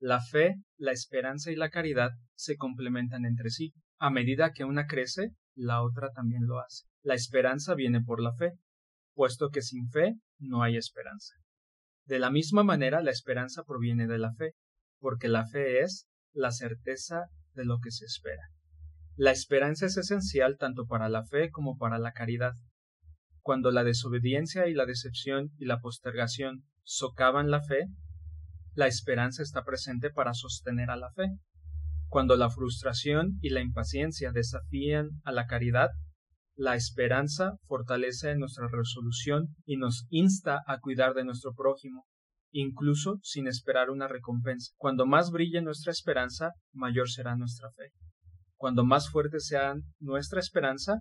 La 0.00 0.20
fe, 0.20 0.56
la 0.76 0.90
esperanza 0.90 1.52
y 1.52 1.56
la 1.56 1.70
caridad 1.70 2.10
se 2.34 2.56
complementan 2.56 3.24
entre 3.24 3.50
sí. 3.50 3.72
A 4.00 4.10
medida 4.10 4.52
que 4.52 4.64
una 4.64 4.86
crece, 4.86 5.36
la 5.54 5.82
otra 5.84 6.10
también 6.10 6.46
lo 6.46 6.58
hace. 6.58 6.89
La 7.02 7.14
esperanza 7.14 7.74
viene 7.74 8.02
por 8.02 8.22
la 8.22 8.32
fe, 8.34 8.52
puesto 9.14 9.50
que 9.50 9.62
sin 9.62 9.88
fe 9.90 10.16
no 10.38 10.62
hay 10.62 10.76
esperanza. 10.76 11.34
De 12.04 12.18
la 12.18 12.30
misma 12.30 12.64
manera, 12.64 13.02
la 13.02 13.10
esperanza 13.10 13.62
proviene 13.64 14.06
de 14.06 14.18
la 14.18 14.32
fe, 14.34 14.54
porque 14.98 15.28
la 15.28 15.46
fe 15.46 15.80
es 15.80 16.08
la 16.32 16.50
certeza 16.50 17.26
de 17.54 17.64
lo 17.64 17.78
que 17.78 17.90
se 17.90 18.04
espera. 18.04 18.42
La 19.16 19.30
esperanza 19.30 19.86
es 19.86 19.96
esencial 19.96 20.56
tanto 20.58 20.86
para 20.86 21.08
la 21.08 21.24
fe 21.24 21.50
como 21.50 21.76
para 21.76 21.98
la 21.98 22.12
caridad. 22.12 22.54
Cuando 23.40 23.70
la 23.70 23.84
desobediencia 23.84 24.68
y 24.68 24.74
la 24.74 24.86
decepción 24.86 25.50
y 25.58 25.66
la 25.66 25.80
postergación 25.80 26.64
socavan 26.84 27.50
la 27.50 27.62
fe, 27.62 27.86
la 28.74 28.86
esperanza 28.86 29.42
está 29.42 29.64
presente 29.64 30.10
para 30.10 30.34
sostener 30.34 30.90
a 30.90 30.96
la 30.96 31.10
fe. 31.12 31.28
Cuando 32.08 32.36
la 32.36 32.50
frustración 32.50 33.38
y 33.40 33.50
la 33.50 33.60
impaciencia 33.60 34.32
desafían 34.32 35.10
a 35.24 35.32
la 35.32 35.46
caridad, 35.46 35.90
la 36.60 36.74
esperanza 36.74 37.54
fortalece 37.66 38.36
nuestra 38.36 38.68
resolución 38.70 39.56
y 39.64 39.78
nos 39.78 40.04
insta 40.10 40.60
a 40.66 40.78
cuidar 40.78 41.14
de 41.14 41.24
nuestro 41.24 41.54
prójimo, 41.54 42.04
incluso 42.52 43.18
sin 43.22 43.46
esperar 43.46 43.88
una 43.88 44.08
recompensa. 44.08 44.74
Cuando 44.76 45.06
más 45.06 45.30
brille 45.30 45.62
nuestra 45.62 45.90
esperanza, 45.90 46.50
mayor 46.74 47.08
será 47.08 47.34
nuestra 47.34 47.70
fe. 47.70 47.92
Cuando 48.58 48.84
más 48.84 49.08
fuerte 49.08 49.40
sea 49.40 49.72
nuestra 50.00 50.38
esperanza, 50.38 50.98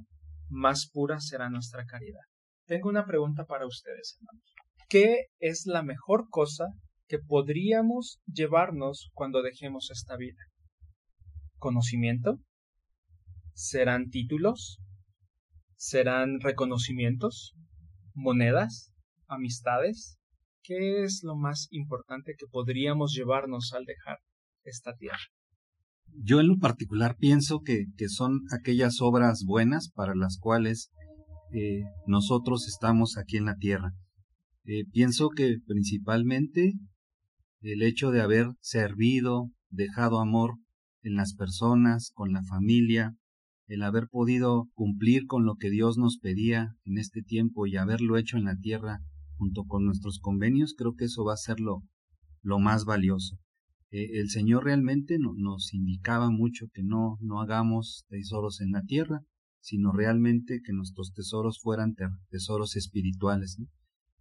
más 0.47 0.89
pura 0.89 1.19
será 1.19 1.49
nuestra 1.49 1.83
caridad. 1.83 2.23
Tengo 2.65 2.87
una 2.87 3.05
pregunta 3.05 3.43
para 3.43 3.67
ustedes, 3.67 4.15
hermanos. 4.17 4.53
¿Qué 4.87 5.25
es 5.39 5.65
la 5.65 5.83
mejor 5.83 6.29
cosa 6.29 6.67
que 7.09 7.19
podríamos 7.19 8.21
llevarnos 8.27 9.09
cuando 9.13 9.41
dejemos 9.41 9.89
esta 9.91 10.15
vida? 10.15 10.39
¿Conocimiento? 11.57 12.39
¿Serán 13.53 14.09
títulos? 14.09 14.79
¿Serán 15.81 16.41
reconocimientos? 16.41 17.55
¿Monedas? 18.13 18.91
¿Amistades? 19.29 20.19
¿Qué 20.61 21.03
es 21.03 21.21
lo 21.23 21.37
más 21.37 21.69
importante 21.71 22.35
que 22.37 22.47
podríamos 22.47 23.13
llevarnos 23.13 23.71
al 23.71 23.85
dejar 23.85 24.17
esta 24.65 24.93
tierra? 24.97 25.23
Yo 26.21 26.41
en 26.41 26.49
lo 26.49 26.57
particular 26.57 27.15
pienso 27.17 27.61
que, 27.61 27.85
que 27.95 28.09
son 28.09 28.41
aquellas 28.51 28.99
obras 28.99 29.45
buenas 29.45 29.89
para 29.89 30.15
las 30.15 30.37
cuales 30.37 30.91
eh, 31.53 31.83
nosotros 32.07 32.67
estamos 32.67 33.17
aquí 33.17 33.37
en 33.37 33.45
la 33.45 33.55
tierra. 33.55 33.93
Eh, 34.65 34.83
pienso 34.91 35.29
que 35.29 35.59
principalmente 35.65 36.73
el 37.61 37.83
hecho 37.83 38.11
de 38.11 38.19
haber 38.19 38.47
servido, 38.59 39.49
dejado 39.69 40.19
amor 40.19 40.55
en 41.03 41.15
las 41.15 41.35
personas, 41.35 42.11
con 42.13 42.33
la 42.33 42.43
familia, 42.43 43.15
el 43.69 43.83
haber 43.83 44.09
podido 44.09 44.67
cumplir 44.73 45.27
con 45.27 45.45
lo 45.45 45.55
que 45.55 45.69
Dios 45.69 45.97
nos 45.97 46.17
pedía 46.17 46.75
en 46.85 46.97
este 46.97 47.21
tiempo 47.21 47.67
y 47.67 47.77
haberlo 47.77 48.17
hecho 48.17 48.37
en 48.37 48.45
la 48.45 48.57
tierra 48.57 48.99
junto 49.37 49.63
con 49.65 49.85
nuestros 49.85 50.19
convenios, 50.19 50.73
creo 50.75 50.95
que 50.95 51.05
eso 51.05 51.23
va 51.23 51.33
a 51.33 51.37
ser 51.37 51.59
lo, 51.59 51.83
lo 52.41 52.57
más 52.57 52.83
valioso. 52.83 53.37
Eh, 53.91 54.19
el 54.19 54.29
Señor 54.29 54.65
realmente 54.65 55.17
nos 55.19 55.73
indicaba 55.73 56.31
mucho 56.31 56.65
que 56.73 56.81
no, 56.83 57.17
no 57.21 57.41
hagamos 57.41 58.05
tesoros 58.09 58.59
en 58.59 58.71
la 58.71 58.81
tierra, 58.81 59.21
sino 59.61 59.91
realmente 59.91 60.61
que 60.65 60.73
nuestros 60.73 61.13
tesoros 61.13 61.59
fueran 61.61 61.95
tesoros 62.29 62.75
espirituales. 62.75 63.61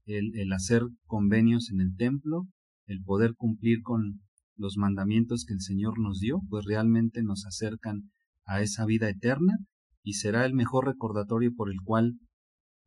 El, 0.05 0.39
el 0.39 0.53
hacer 0.53 0.83
convenios 1.07 1.71
en 1.71 1.81
el 1.81 1.97
templo, 1.97 2.47
el 2.87 3.03
poder 3.03 3.35
cumplir 3.35 3.81
con 3.83 4.21
los 4.57 4.77
mandamientos 4.77 5.47
que 5.47 5.55
el 5.55 5.61
Señor 5.63 5.99
nos 5.99 6.21
dio, 6.21 6.43
pues 6.51 6.67
realmente 6.67 7.23
nos 7.23 7.47
acercan 7.47 8.11
a 8.49 8.63
esa 8.63 8.87
vida 8.87 9.09
eterna 9.09 9.59
y 10.03 10.15
será 10.15 10.47
el 10.47 10.55
mejor 10.55 10.87
recordatorio 10.87 11.53
por 11.55 11.71
el 11.71 11.81
cual 11.85 12.15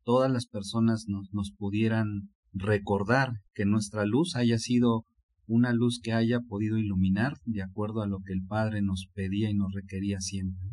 todas 0.04 0.30
las 0.30 0.46
personas 0.46 1.04
nos, 1.06 1.32
nos 1.32 1.52
pudieran 1.52 2.30
recordar 2.52 3.30
que 3.54 3.64
nuestra 3.64 4.04
luz 4.04 4.34
haya 4.34 4.58
sido 4.58 5.06
una 5.46 5.72
luz 5.72 6.00
que 6.02 6.12
haya 6.12 6.40
podido 6.40 6.78
iluminar 6.78 7.34
de 7.44 7.62
acuerdo 7.62 8.02
a 8.02 8.08
lo 8.08 8.18
que 8.26 8.32
el 8.32 8.44
Padre 8.44 8.82
nos 8.82 9.06
pedía 9.14 9.50
y 9.50 9.54
nos 9.54 9.72
requería 9.72 10.20
siempre. 10.20 10.68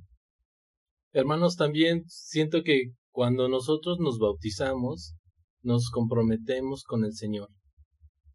Hermanos, 1.12 1.56
también 1.56 2.04
siento 2.08 2.63
que 2.63 2.93
cuando 3.12 3.47
nosotros 3.47 3.99
nos 3.99 4.17
bautizamos, 4.17 5.15
nos 5.62 5.89
comprometemos 5.91 6.84
con 6.84 7.04
el 7.04 7.13
Señor. 7.13 7.49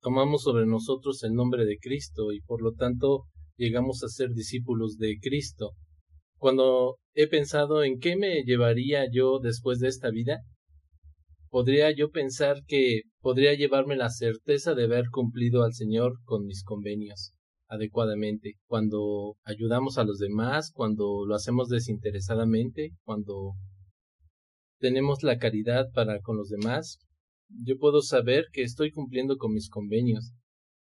Tomamos 0.01 0.43
sobre 0.43 0.67
nosotros 0.67 1.23
el 1.25 1.33
nombre 1.35 1.65
de 1.65 1.79
Cristo 1.79 2.33
y 2.33 2.41
por 2.43 2.63
lo 2.63 2.73
tanto 2.75 3.25
llegamos 3.57 4.05
a 4.05 4.09
ser 4.09 4.31
discípulos 4.31 4.99
de 4.99 5.19
Cristo 5.21 5.73
cuando 6.45 6.99
he 7.15 7.27
pensado 7.27 7.85
en 7.85 7.99
qué 7.99 8.17
me 8.17 8.43
llevaría 8.43 9.07
yo 9.11 9.39
después 9.39 9.79
de 9.79 9.89
esta 9.89 10.11
vida, 10.11 10.43
podría 11.49 11.91
yo 11.91 12.11
pensar 12.11 12.59
que 12.67 13.05
podría 13.23 13.55
llevarme 13.55 13.97
la 13.97 14.11
certeza 14.11 14.75
de 14.75 14.85
haber 14.85 15.07
cumplido 15.11 15.63
al 15.63 15.73
Señor 15.73 16.19
con 16.25 16.45
mis 16.45 16.63
convenios 16.63 17.33
adecuadamente, 17.67 18.57
cuando 18.67 19.39
ayudamos 19.43 19.97
a 19.97 20.05
los 20.05 20.19
demás, 20.19 20.71
cuando 20.75 21.25
lo 21.25 21.35
hacemos 21.35 21.71
desinteresadamente, 21.71 22.91
cuando 23.05 23.55
tenemos 24.81 25.23
la 25.23 25.39
caridad 25.39 25.87
para 25.95 26.21
con 26.21 26.37
los 26.37 26.51
demás, 26.51 26.99
yo 27.49 27.79
puedo 27.79 28.03
saber 28.03 28.49
que 28.53 28.65
estoy 28.65 28.91
cumpliendo 28.91 29.39
con 29.39 29.55
mis 29.55 29.71
convenios 29.71 30.35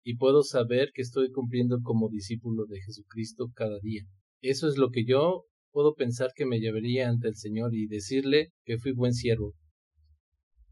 y 0.03 0.17
puedo 0.17 0.43
saber 0.43 0.91
que 0.93 1.01
estoy 1.01 1.31
cumpliendo 1.31 1.79
como 1.81 2.09
discípulo 2.09 2.67
de 2.67 2.79
Jesucristo 2.79 3.47
cada 3.55 3.79
día. 3.79 4.03
Eso 4.41 4.67
es 4.67 4.77
lo 4.77 4.89
que 4.89 5.05
yo 5.05 5.43
puedo 5.71 5.93
pensar 5.93 6.31
que 6.35 6.45
me 6.45 6.59
llevaría 6.59 7.09
ante 7.09 7.27
el 7.27 7.35
Señor 7.35 7.73
y 7.73 7.87
decirle 7.87 8.53
que 8.63 8.77
fui 8.77 8.93
buen 8.93 9.13
siervo. 9.13 9.53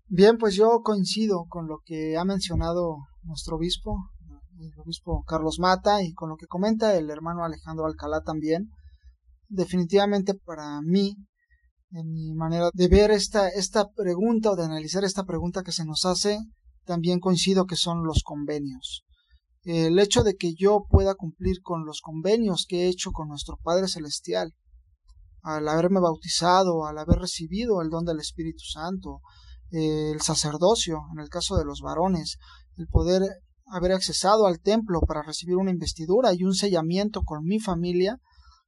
Bien, 0.08 0.38
pues 0.38 0.56
yo 0.56 0.82
coincido 0.84 1.46
con 1.50 1.68
lo 1.68 1.80
que 1.84 2.16
ha 2.18 2.26
mencionado 2.26 2.98
nuestro 3.24 3.58
obispo, 3.58 3.98
el 4.60 4.72
obispo 4.80 5.24
Carlos 5.28 5.58
Mata, 5.60 6.04
y 6.04 6.14
con 6.14 6.30
lo 6.30 6.36
que 6.38 6.46
comenta 6.46 6.96
el 6.96 7.10
hermano 7.10 7.44
Alejandro 7.44 7.86
Alcalá 7.86 8.22
también. 8.22 8.70
Definitivamente 9.48 10.34
para 10.36 10.82
mí, 10.82 11.16
en 11.92 12.12
mi 12.12 12.34
manera 12.34 12.70
de 12.74 12.88
ver 12.88 13.12
esta, 13.12 13.50
esta 13.50 13.90
pregunta 13.90 14.52
o 14.52 14.56
de 14.56 14.66
analizar 14.66 15.04
esta 15.04 15.24
pregunta 15.24 15.64
que 15.64 15.72
se 15.72 15.86
nos 15.86 16.06
hace, 16.06 16.40
también 16.86 17.20
coincido 17.20 17.66
que 17.66 17.76
son 17.76 18.06
los 18.06 18.22
convenios. 18.24 19.04
El 19.66 19.98
hecho 19.98 20.24
de 20.24 20.36
que 20.36 20.54
yo 20.54 20.86
pueda 20.90 21.16
cumplir 21.16 21.62
con 21.64 21.86
los 21.86 22.00
convenios 22.02 22.66
que 22.70 22.84
he 22.84 22.88
hecho 22.88 23.12
con 23.12 23.28
nuestro 23.28 23.58
Padre 23.64 23.88
Celestial, 23.88 24.54
al 25.42 25.68
haberme 25.68 26.00
bautizado, 26.00 26.86
al 26.86 26.98
haber 27.00 27.18
recibido 27.18 27.82
el 27.82 27.90
don 27.90 28.06
del 28.06 28.20
Espíritu 28.20 28.64
Santo, 28.64 29.22
el 29.72 30.22
sacerdocio, 30.22 31.00
en 31.14 31.20
el 31.20 31.30
caso 31.30 31.58
de 31.58 31.66
los 31.66 31.82
varones, 31.82 32.38
el 32.78 32.88
poder 32.88 33.24
haber 33.66 33.92
accesado 33.92 34.46
al 34.46 34.60
templo 34.60 35.02
para 35.02 35.24
recibir 35.24 35.56
una 35.56 35.72
investidura 35.72 36.34
y 36.34 36.44
un 36.44 36.54
sellamiento 36.54 37.24
con 37.24 37.44
mi 37.44 37.60
familia, 37.60 38.20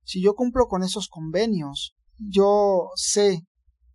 si 0.04 0.22
yo 0.24 0.34
cumplo 0.34 0.66
con 0.66 0.84
esos 0.84 1.10
convenios, 1.10 1.96
yo 2.18 2.90
sé 2.96 3.46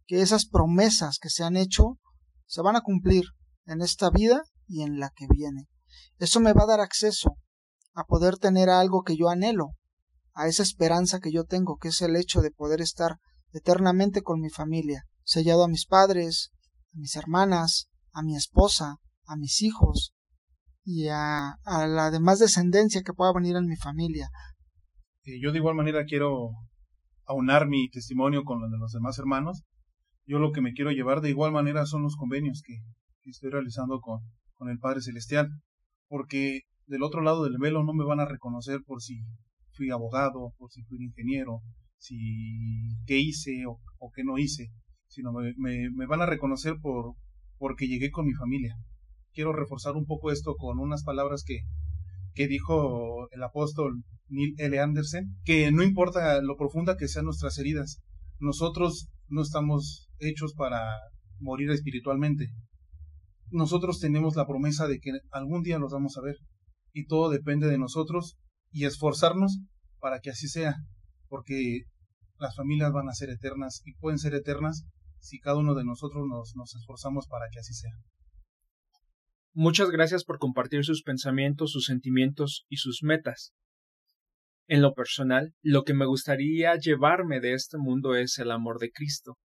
que 0.06 0.20
esas 0.20 0.46
promesas 0.46 1.18
que 1.18 1.30
se 1.30 1.42
han 1.42 1.56
hecho 1.56 1.98
se 2.46 2.62
van 2.62 2.76
a 2.76 2.82
cumplir 2.82 3.24
en 3.66 3.80
esta 3.80 4.10
vida 4.10 4.42
y 4.68 4.82
en 4.82 5.00
la 5.00 5.10
que 5.10 5.26
viene. 5.28 5.68
Eso 6.18 6.40
me 6.40 6.52
va 6.52 6.64
a 6.64 6.66
dar 6.66 6.80
acceso 6.80 7.36
a 7.94 8.04
poder 8.04 8.36
tener 8.38 8.68
algo 8.68 9.02
que 9.02 9.16
yo 9.16 9.28
anhelo, 9.28 9.70
a 10.34 10.48
esa 10.48 10.62
esperanza 10.62 11.20
que 11.20 11.32
yo 11.32 11.44
tengo, 11.44 11.76
que 11.76 11.88
es 11.88 12.00
el 12.02 12.16
hecho 12.16 12.40
de 12.40 12.50
poder 12.50 12.80
estar 12.80 13.18
eternamente 13.52 14.22
con 14.22 14.40
mi 14.40 14.48
familia, 14.48 15.04
sellado 15.24 15.64
a 15.64 15.68
mis 15.68 15.86
padres, 15.86 16.52
a 16.94 16.98
mis 16.98 17.16
hermanas, 17.16 17.88
a 18.12 18.22
mi 18.22 18.36
esposa, 18.36 18.96
a 19.26 19.36
mis 19.36 19.62
hijos 19.62 20.14
y 20.84 21.08
a, 21.08 21.56
la 21.64 22.10
demás 22.10 22.38
descendencia 22.38 23.02
que 23.02 23.12
pueda 23.12 23.32
venir 23.32 23.56
en 23.56 23.66
mi 23.66 23.76
familia. 23.76 24.28
yo 25.24 25.52
de 25.52 25.58
igual 25.58 25.74
manera 25.74 26.04
quiero 26.04 26.50
aunar 27.26 27.68
mi 27.68 27.88
testimonio 27.90 28.44
con 28.44 28.60
lo 28.60 28.68
de 28.68 28.78
los 28.78 28.92
demás 28.92 29.18
hermanos. 29.18 29.62
Yo 30.24 30.38
lo 30.38 30.52
que 30.52 30.60
me 30.60 30.72
quiero 30.72 30.90
llevar 30.90 31.20
de 31.20 31.30
igual 31.30 31.52
manera 31.52 31.84
son 31.84 32.02
los 32.02 32.16
convenios 32.16 32.62
que, 32.64 32.74
estoy 33.24 33.50
realizando 33.50 34.00
con 34.00 34.68
el 34.68 34.78
Padre 34.78 35.00
Celestial, 35.00 35.48
porque 36.12 36.60
del 36.86 37.02
otro 37.04 37.22
lado 37.22 37.44
del 37.44 37.56
velo 37.58 37.82
no 37.84 37.94
me 37.94 38.04
van 38.04 38.20
a 38.20 38.26
reconocer 38.26 38.80
por 38.84 39.00
si 39.00 39.22
fui 39.70 39.88
abogado, 39.88 40.52
por 40.58 40.70
si 40.70 40.82
fui 40.82 41.02
ingeniero, 41.02 41.62
si 41.96 42.98
qué 43.06 43.18
hice 43.18 43.64
o, 43.66 44.10
qué 44.14 44.22
no 44.22 44.36
hice, 44.36 44.68
sino 45.06 45.32
me, 45.32 45.54
me, 45.56 46.06
van 46.06 46.20
a 46.20 46.26
reconocer 46.26 46.74
por 46.82 47.14
porque 47.56 47.88
llegué 47.88 48.10
con 48.10 48.26
mi 48.26 48.34
familia. 48.34 48.76
Quiero 49.32 49.54
reforzar 49.54 49.96
un 49.96 50.04
poco 50.04 50.30
esto 50.30 50.54
con 50.56 50.80
unas 50.80 51.02
palabras 51.02 51.44
que, 51.46 51.60
que 52.34 52.46
dijo 52.46 53.30
el 53.30 53.42
apóstol 53.42 54.04
Neil 54.28 54.54
L. 54.58 54.80
Anderson, 54.80 55.38
que 55.44 55.72
no 55.72 55.82
importa 55.82 56.42
lo 56.42 56.58
profunda 56.58 56.98
que 56.98 57.08
sean 57.08 57.24
nuestras 57.24 57.56
heridas, 57.56 58.02
nosotros 58.38 59.08
no 59.28 59.40
estamos 59.40 60.10
hechos 60.18 60.52
para 60.52 60.82
morir 61.38 61.70
espiritualmente. 61.70 62.50
Nosotros 63.52 64.00
tenemos 64.00 64.34
la 64.34 64.46
promesa 64.46 64.88
de 64.88 64.98
que 64.98 65.12
algún 65.30 65.62
día 65.62 65.78
los 65.78 65.92
vamos 65.92 66.16
a 66.16 66.22
ver 66.22 66.36
y 66.92 67.06
todo 67.06 67.30
depende 67.30 67.68
de 67.68 67.78
nosotros 67.78 68.38
y 68.70 68.86
esforzarnos 68.86 69.60
para 69.98 70.20
que 70.20 70.30
así 70.30 70.48
sea, 70.48 70.76
porque 71.28 71.82
las 72.38 72.56
familias 72.56 72.92
van 72.92 73.08
a 73.08 73.14
ser 73.14 73.30
eternas 73.30 73.82
y 73.84 73.94
pueden 73.94 74.18
ser 74.18 74.34
eternas 74.34 74.84
si 75.18 75.38
cada 75.38 75.58
uno 75.58 75.74
de 75.74 75.84
nosotros 75.84 76.24
nos, 76.28 76.56
nos 76.56 76.74
esforzamos 76.74 77.28
para 77.28 77.46
que 77.52 77.60
así 77.60 77.74
sea. 77.74 77.92
Muchas 79.52 79.90
gracias 79.90 80.24
por 80.24 80.38
compartir 80.38 80.82
sus 80.84 81.02
pensamientos, 81.02 81.72
sus 81.72 81.84
sentimientos 81.84 82.64
y 82.70 82.78
sus 82.78 83.02
metas. 83.02 83.52
En 84.66 84.80
lo 84.80 84.94
personal, 84.94 85.54
lo 85.60 85.84
que 85.84 85.92
me 85.92 86.06
gustaría 86.06 86.74
llevarme 86.76 87.40
de 87.40 87.52
este 87.52 87.76
mundo 87.76 88.14
es 88.16 88.38
el 88.38 88.50
amor 88.50 88.78
de 88.78 88.90
Cristo. 88.90 89.36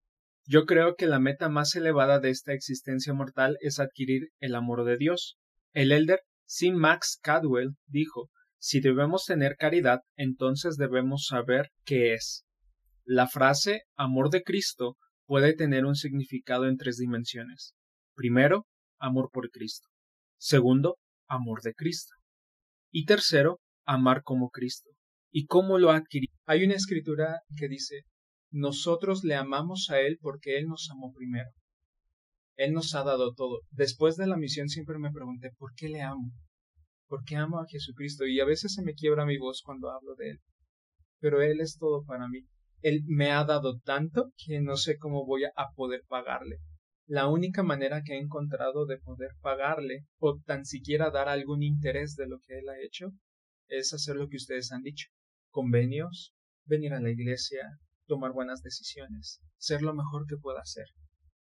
Yo 0.49 0.65
creo 0.65 0.95
que 0.95 1.07
la 1.07 1.19
meta 1.19 1.49
más 1.49 1.75
elevada 1.75 2.21
de 2.21 2.31
esta 2.31 2.53
existencia 2.53 3.13
mortal 3.13 3.59
es 3.61 3.81
adquirir 3.81 4.31
el 4.39 4.55
amor 4.55 4.85
de 4.85 4.97
Dios. 4.97 5.37
El 5.73 5.91
elder 5.91 6.21
C. 6.47 6.71
Max 6.71 7.19
Cadwell 7.21 7.75
dijo, 7.87 8.31
si 8.59 8.81
debemos 8.81 9.25
tener 9.25 9.57
caridad, 9.57 10.03
entonces 10.15 10.77
debemos 10.77 11.27
saber 11.27 11.71
qué 11.85 12.15
es. 12.15 12.45
La 13.05 13.27
frase 13.27 13.83
amor 13.97 14.31
de 14.31 14.45
Cristo 14.45 14.97
puede 15.27 15.53
tener 15.53 15.85
un 15.85 15.97
significado 15.97 16.69
en 16.69 16.77
tres 16.77 16.97
dimensiones. 16.97 17.75
Primero, 18.15 18.67
amor 18.99 19.31
por 19.33 19.51
Cristo. 19.51 19.89
Segundo, 20.39 20.97
amor 21.27 21.61
de 21.63 21.75
Cristo. 21.75 22.15
Y 22.93 23.05
tercero, 23.05 23.61
amar 23.85 24.23
como 24.23 24.51
Cristo. 24.51 24.91
¿Y 25.33 25.47
cómo 25.47 25.79
lo 25.79 25.91
adquirir? 25.91 26.31
Hay 26.47 26.65
una 26.65 26.75
escritura 26.75 27.41
que 27.57 27.69
dice, 27.69 28.03
nosotros 28.51 29.25
le 29.25 29.35
amamos 29.35 29.89
a 29.91 30.01
Él 30.01 30.19
porque 30.21 30.59
Él 30.59 30.67
nos 30.67 30.89
amó 30.91 31.13
primero. 31.13 31.51
Él 32.57 32.73
nos 32.73 32.95
ha 32.95 33.05
dado 33.05 33.35
todo. 33.35 33.61
Después 33.71 34.17
de 34.17 34.27
la 34.27 34.37
misión 34.37 34.69
siempre 34.69 34.99
me 34.99 35.13
pregunté, 35.13 35.51
¿por 35.59 35.75
qué 35.75 35.89
le 35.89 36.01
amo? 36.03 36.33
¿Por 37.07 37.23
qué 37.25 37.37
amo 37.37 37.61
a 37.61 37.67
Jesucristo? 37.69 38.27
Y 38.27 38.41
a 38.41 38.45
veces 38.45 38.75
se 38.75 38.83
me 38.83 38.95
quiebra 38.95 39.27
mi 39.27 39.39
voz 39.39 39.63
cuando 39.63 39.91
hablo 39.91 40.15
de 40.17 40.31
Él. 40.31 40.41
Pero 41.21 41.43
Él 41.43 41.61
es 41.61 41.77
todo 41.79 42.05
para 42.05 42.29
mí. 42.29 42.47
Él 42.83 43.03
me 43.07 43.31
ha 43.31 43.45
dado 43.45 43.79
tanto 43.81 44.33
que 44.37 44.61
no 44.61 44.77
sé 44.77 44.97
cómo 44.99 45.27
voy 45.27 45.45
a 45.45 45.67
poder 45.75 46.03
pagarle. 46.09 46.59
La 47.07 47.29
única 47.29 47.63
manera 47.63 48.03
que 48.03 48.15
he 48.15 48.19
encontrado 48.19 48.87
de 48.87 48.99
poder 48.99 49.31
pagarle 49.41 50.07
o 50.19 50.41
tan 50.45 50.65
siquiera 50.65 51.11
dar 51.11 51.29
algún 51.29 51.63
interés 51.63 52.17
de 52.17 52.27
lo 52.27 52.41
que 52.41 52.59
Él 52.59 52.69
ha 52.69 52.81
hecho 52.81 53.13
es 53.69 53.93
hacer 53.93 54.17
lo 54.17 54.29
que 54.29 54.37
ustedes 54.37 54.73
han 54.73 54.83
dicho. 54.83 55.09
Convenios, 55.51 56.35
venir 56.65 56.95
a 56.95 57.01
la 57.01 57.11
iglesia, 57.11 57.79
tomar 58.07 58.33
buenas 58.33 58.63
decisiones, 58.63 59.41
ser 59.59 59.83
lo 59.83 59.95
mejor 59.95 60.27
que 60.27 60.37
pueda 60.37 60.65
ser. 60.65 60.87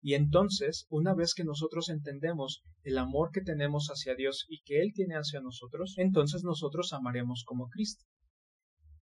Y 0.01 0.13
entonces, 0.13 0.85
una 0.89 1.13
vez 1.13 1.33
que 1.33 1.43
nosotros 1.43 1.89
entendemos 1.89 2.63
el 2.83 2.97
amor 2.97 3.31
que 3.33 3.41
tenemos 3.41 3.87
hacia 3.87 4.15
Dios 4.15 4.45
y 4.47 4.61
que 4.63 4.81
Él 4.81 4.91
tiene 4.93 5.15
hacia 5.15 5.41
nosotros, 5.41 5.95
entonces 5.97 6.43
nosotros 6.43 6.93
amaremos 6.93 7.43
como 7.45 7.67
Cristo. 7.67 8.05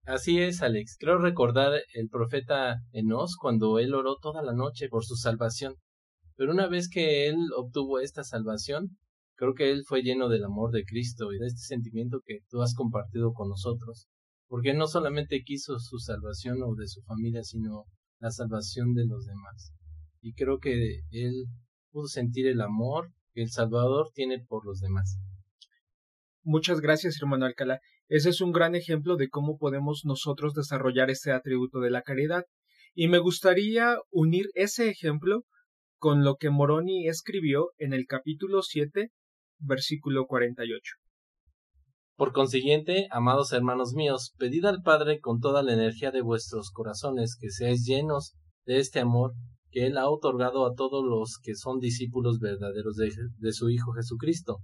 Así 0.08 0.40
es, 0.40 0.62
Alex. 0.62 0.96
Creo 0.98 1.18
recordar 1.18 1.74
el 1.94 2.08
profeta 2.08 2.78
Enos 2.94 3.36
cuando 3.36 3.78
él 3.78 3.94
oró 3.94 4.16
toda 4.16 4.42
la 4.42 4.54
noche 4.54 4.88
por 4.88 5.04
su 5.04 5.16
salvación. 5.18 5.76
Pero 6.38 6.54
una 6.54 6.70
vez 6.70 6.88
que 6.88 7.28
él 7.28 7.36
obtuvo 7.58 8.00
esta 8.00 8.24
salvación, 8.24 8.98
creo 9.36 9.54
que 9.54 9.70
él 9.70 9.84
fue 9.86 10.04
lleno 10.04 10.30
del 10.30 10.46
amor 10.46 10.72
de 10.72 10.86
Cristo 10.86 11.34
y 11.34 11.40
de 11.40 11.48
este 11.48 11.60
sentimiento 11.60 12.22
que 12.24 12.40
tú 12.50 12.62
has 12.62 12.74
compartido 12.74 13.34
con 13.34 13.50
nosotros. 13.50 14.08
Porque 14.48 14.74
no 14.74 14.88
solamente 14.88 15.44
quiso 15.44 15.80
su 15.80 16.00
salvación 16.00 16.62
o 16.64 16.76
de 16.76 16.88
su 16.88 17.02
familia, 17.04 17.44
sino 17.44 17.86
la 18.20 18.32
salvación 18.32 18.94
de 18.94 19.06
los 19.06 19.26
demás. 19.26 19.74
Y 20.22 20.34
creo 20.34 20.60
que 20.60 21.02
él 21.12 21.46
pudo 21.92 22.08
sentir 22.08 22.48
el 22.48 22.62
amor 22.62 23.12
que 23.34 23.42
el 23.42 23.50
Salvador 23.50 24.10
tiene 24.14 24.44
por 24.48 24.66
los 24.66 24.80
demás. 24.80 25.20
Muchas 26.44 26.80
gracias, 26.80 27.22
hermano 27.22 27.46
Alcalá. 27.46 27.82
Ese 28.08 28.30
es 28.30 28.40
un 28.40 28.54
gran 28.54 28.74
ejemplo 28.74 29.18
de 29.18 29.30
cómo 29.30 29.58
podemos 29.58 30.04
nosotros 30.06 30.54
desarrollar 30.54 31.10
este 31.10 31.32
atributo 31.32 31.80
de 31.82 31.92
la 31.92 32.04
caridad. 32.04 32.46
Y 32.94 33.10
me 33.10 33.20
gustaría 33.20 33.98
unir 34.12 34.46
ese 34.54 34.90
ejemplo 34.90 35.44
con 35.98 36.24
lo 36.24 36.36
que 36.36 36.50
Moroni 36.50 37.08
escribió 37.08 37.72
en 37.78 37.94
el 37.94 38.06
capítulo 38.06 38.62
7, 38.62 39.12
versículo 39.60 40.26
48. 40.26 40.96
Por 42.18 42.34
consiguiente, 42.34 43.08
amados 43.12 43.54
hermanos 43.54 43.94
míos, 43.94 44.34
pedid 44.40 44.66
al 44.66 44.82
Padre 44.82 45.20
con 45.20 45.40
toda 45.40 45.62
la 45.62 45.74
energía 45.74 46.10
de 46.10 46.24
vuestros 46.24 46.72
corazones 46.72 47.38
que 47.40 47.52
seáis 47.52 47.86
llenos 47.86 48.34
de 48.66 48.80
este 48.80 49.00
amor 49.00 49.36
que 49.70 49.86
Él 49.86 50.00
ha 50.00 50.10
otorgado 50.10 50.66
a 50.66 50.74
todos 50.74 51.06
los 51.06 51.38
que 51.38 51.54
son 51.54 51.78
discípulos 51.80 52.40
verdaderos 52.40 52.96
de, 52.96 53.14
de 53.38 53.54
su 53.54 53.70
Hijo 53.70 53.92
Jesucristo, 53.92 54.58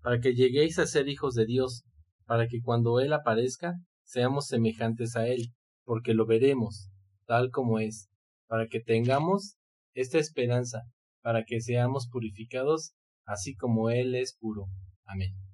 para 0.00 0.20
que 0.20 0.36
lleguéis 0.36 0.78
a 0.78 0.86
ser 0.86 1.08
hijos 1.08 1.34
de 1.34 1.46
Dios, 1.46 1.82
para 2.24 2.46
que 2.46 2.60
cuando 2.62 3.00
Él 3.00 3.12
aparezca 3.12 3.74
seamos 4.04 4.46
semejantes 4.46 5.16
a 5.16 5.26
Él, 5.26 5.52
porque 5.84 6.14
lo 6.14 6.24
veremos 6.24 6.90
tal 7.26 7.50
como 7.50 7.80
es, 7.80 8.08
para 8.46 8.68
que 8.68 8.78
tengamos 8.78 9.56
esta 9.94 10.18
esperanza, 10.18 10.82
para 11.20 11.42
que 11.42 11.60
seamos 11.60 12.06
purificados 12.06 12.92
así 13.24 13.56
como 13.56 13.90
Él 13.90 14.14
es 14.14 14.36
puro. 14.38 14.66
Amén. 15.04 15.45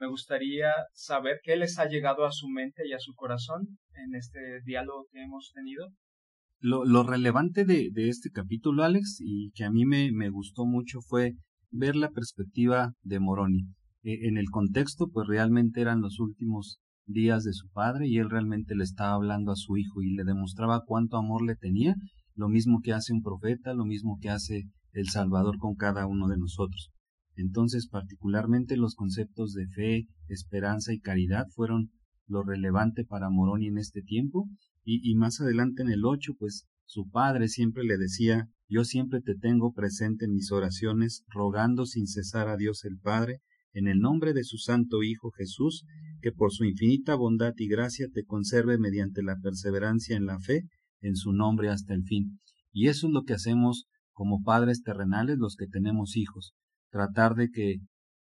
Me 0.00 0.08
gustaría 0.08 0.72
saber 0.94 1.40
qué 1.42 1.56
les 1.56 1.78
ha 1.78 1.86
llegado 1.86 2.24
a 2.24 2.32
su 2.32 2.48
mente 2.48 2.88
y 2.88 2.94
a 2.94 2.98
su 2.98 3.14
corazón 3.14 3.78
en 3.92 4.14
este 4.14 4.62
diálogo 4.64 5.06
que 5.12 5.22
hemos 5.22 5.52
tenido. 5.54 5.88
Lo, 6.62 7.02
relevante 7.02 7.66
de, 7.66 7.90
de, 7.92 8.08
este 8.08 8.30
capítulo, 8.30 8.82
Alex, 8.82 9.18
y 9.20 9.50
que 9.52 9.64
a 9.64 9.70
mí 9.70 9.84
me, 9.84 10.30
gustó 10.30 10.64
mucho 10.64 11.00
fue 11.02 11.34
ver 11.70 11.96
la 11.96 12.10
perspectiva 12.10 12.92
de 13.02 13.20
Moroni. 13.20 13.62
eh, 14.02 14.26
en 14.26 14.38
el 14.38 14.48
contexto, 14.50 15.08
pues 15.12 15.28
realmente 15.28 15.82
eran 15.82 16.00
los 16.00 16.18
últimos 16.18 16.80
días 17.06 17.44
de 17.44 17.52
su 17.52 17.68
padre 17.68 18.08
y 18.08 18.18
él 18.18 18.30
realmente 18.30 18.74
le 18.74 18.84
estaba 18.84 19.14
hablando 19.14 19.52
a 19.52 19.56
su 19.56 19.76
hijo 19.76 20.00
y 20.00 20.14
le 20.14 20.24
demostraba 20.24 20.82
cuánto 20.86 21.18
amor 21.18 21.44
le 21.44 21.56
tenía, 21.56 21.94
lo 22.34 22.48
mismo 22.48 22.80
que 22.82 22.94
hace 22.94 23.12
un 23.12 23.22
profeta, 23.22 23.74
lo 23.74 23.84
mismo 23.84 24.18
que 24.20 24.30
hace 24.30 24.62
el 24.92 25.08
Salvador 25.08 25.58
con 25.58 25.74
cada 25.74 26.06
uno 26.06 26.28
de 26.28 26.38
nosotros. 26.38 26.90
Entonces, 27.40 27.88
particularmente 27.88 28.76
los 28.76 28.94
conceptos 28.94 29.54
de 29.54 29.66
fe, 29.66 30.06
esperanza 30.28 30.92
y 30.92 31.00
caridad 31.00 31.46
fueron 31.54 31.90
lo 32.26 32.42
relevante 32.42 33.04
para 33.04 33.30
Moroni 33.30 33.68
en 33.68 33.78
este 33.78 34.02
tiempo, 34.02 34.48
y, 34.84 35.14
más 35.14 35.40
adelante 35.40 35.82
en 35.82 35.90
el 35.90 36.04
8, 36.04 36.34
pues 36.38 36.66
su 36.84 37.08
padre 37.08 37.48
siempre 37.48 37.84
le 37.84 37.96
decía, 37.96 38.48
yo 38.68 38.84
siempre 38.84 39.20
te 39.20 39.34
tengo 39.34 39.72
presente 39.72 40.24
en 40.24 40.32
mis 40.32 40.50
oraciones, 40.52 41.24
rogando 41.28 41.86
sin 41.86 42.06
cesar 42.06 42.48
a 42.48 42.56
Dios 42.56 42.84
el 42.84 42.98
Padre, 42.98 43.40
en 43.72 43.88
el 43.88 44.00
nombre 44.00 44.32
de 44.32 44.42
su 44.42 44.58
Santo 44.58 45.02
Hijo 45.02 45.30
Jesús, 45.30 45.84
que 46.20 46.32
por 46.32 46.52
su 46.52 46.64
infinita 46.64 47.14
bondad 47.14 47.54
y 47.56 47.68
gracia 47.68 48.08
te 48.12 48.24
conserve 48.24 48.78
mediante 48.78 49.22
la 49.22 49.36
perseverancia 49.36 50.16
en 50.16 50.26
la 50.26 50.40
fe, 50.40 50.64
en 51.00 51.14
su 51.14 51.32
nombre 51.32 51.68
hasta 51.68 51.94
el 51.94 52.02
fin. 52.04 52.40
Y 52.72 52.88
eso 52.88 53.06
es 53.06 53.12
lo 53.12 53.22
que 53.22 53.34
hacemos 53.34 53.86
como 54.12 54.42
padres 54.42 54.82
terrenales 54.82 55.38
los 55.38 55.56
que 55.56 55.66
tenemos 55.66 56.16
hijos, 56.16 56.54
tratar 56.90 57.34
de 57.34 57.50
que 57.50 57.76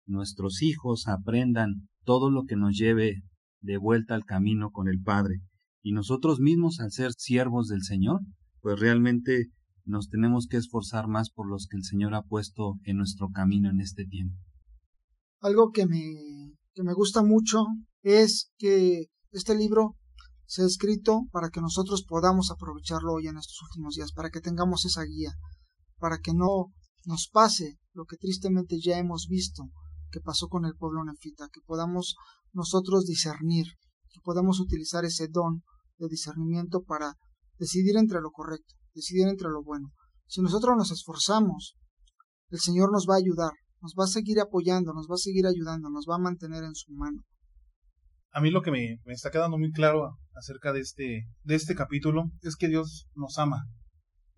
nuestros 0.05 0.61
hijos 0.61 1.07
aprendan 1.07 1.87
todo 2.03 2.31
lo 2.31 2.45
que 2.45 2.55
nos 2.55 2.75
lleve 2.75 3.23
de 3.61 3.77
vuelta 3.77 4.15
al 4.15 4.25
camino 4.25 4.71
con 4.71 4.87
el 4.87 5.01
Padre. 5.01 5.41
Y 5.81 5.91
nosotros 5.91 6.39
mismos, 6.39 6.79
al 6.79 6.91
ser 6.91 7.11
siervos 7.13 7.67
del 7.67 7.83
Señor, 7.83 8.21
pues 8.61 8.79
realmente 8.79 9.47
nos 9.85 10.09
tenemos 10.09 10.47
que 10.47 10.57
esforzar 10.57 11.07
más 11.07 11.29
por 11.29 11.49
los 11.49 11.67
que 11.67 11.77
el 11.77 11.83
Señor 11.83 12.13
ha 12.13 12.23
puesto 12.23 12.75
en 12.83 12.97
nuestro 12.97 13.29
camino 13.29 13.69
en 13.69 13.79
este 13.79 14.05
tiempo. 14.05 14.35
Algo 15.41 15.71
que 15.71 15.85
me, 15.85 16.53
que 16.73 16.83
me 16.83 16.93
gusta 16.93 17.23
mucho 17.23 17.65
es 18.03 18.51
que 18.57 19.07
este 19.31 19.55
libro 19.55 19.95
se 20.45 20.63
ha 20.63 20.65
escrito 20.65 21.27
para 21.31 21.49
que 21.49 21.61
nosotros 21.61 22.03
podamos 22.07 22.51
aprovecharlo 22.51 23.13
hoy 23.13 23.27
en 23.27 23.37
estos 23.37 23.61
últimos 23.69 23.95
días, 23.95 24.11
para 24.11 24.29
que 24.29 24.41
tengamos 24.41 24.85
esa 24.85 25.03
guía, 25.03 25.31
para 25.97 26.17
que 26.17 26.33
no 26.33 26.73
nos 27.05 27.29
pase 27.31 27.77
lo 27.93 28.05
que 28.05 28.17
tristemente 28.17 28.79
ya 28.79 28.97
hemos 28.97 29.27
visto 29.27 29.63
que 30.11 30.19
pasó 30.21 30.47
con 30.47 30.65
el 30.65 30.75
pueblo 30.75 31.03
nefita, 31.03 31.49
que 31.51 31.61
podamos 31.61 32.15
nosotros 32.53 33.05
discernir, 33.05 33.67
que 34.09 34.19
podamos 34.23 34.59
utilizar 34.59 35.05
ese 35.05 35.27
don 35.27 35.63
de 35.97 36.07
discernimiento 36.07 36.81
para 36.83 37.13
decidir 37.57 37.97
entre 37.97 38.21
lo 38.21 38.31
correcto, 38.31 38.75
decidir 38.93 39.27
entre 39.27 39.49
lo 39.49 39.63
bueno. 39.63 39.91
Si 40.27 40.41
nosotros 40.41 40.75
nos 40.77 40.91
esforzamos, 40.91 41.75
el 42.49 42.59
Señor 42.59 42.91
nos 42.91 43.05
va 43.07 43.15
a 43.15 43.17
ayudar, 43.17 43.51
nos 43.81 43.93
va 43.99 44.05
a 44.05 44.07
seguir 44.07 44.39
apoyando, 44.39 44.93
nos 44.93 45.07
va 45.07 45.15
a 45.15 45.17
seguir 45.17 45.45
ayudando, 45.45 45.89
nos 45.89 46.05
va 46.09 46.15
a 46.15 46.19
mantener 46.19 46.63
en 46.63 46.75
su 46.75 46.91
mano. 46.93 47.23
A 48.31 48.41
mí 48.41 48.51
lo 48.51 48.61
que 48.61 48.71
me, 48.71 48.99
me 49.05 49.13
está 49.13 49.31
quedando 49.31 49.57
muy 49.57 49.71
claro 49.71 50.17
acerca 50.35 50.71
de 50.71 50.81
este, 50.81 51.27
de 51.43 51.55
este 51.55 51.75
capítulo 51.75 52.25
es 52.41 52.55
que 52.55 52.67
Dios 52.67 53.07
nos 53.15 53.37
ama, 53.39 53.65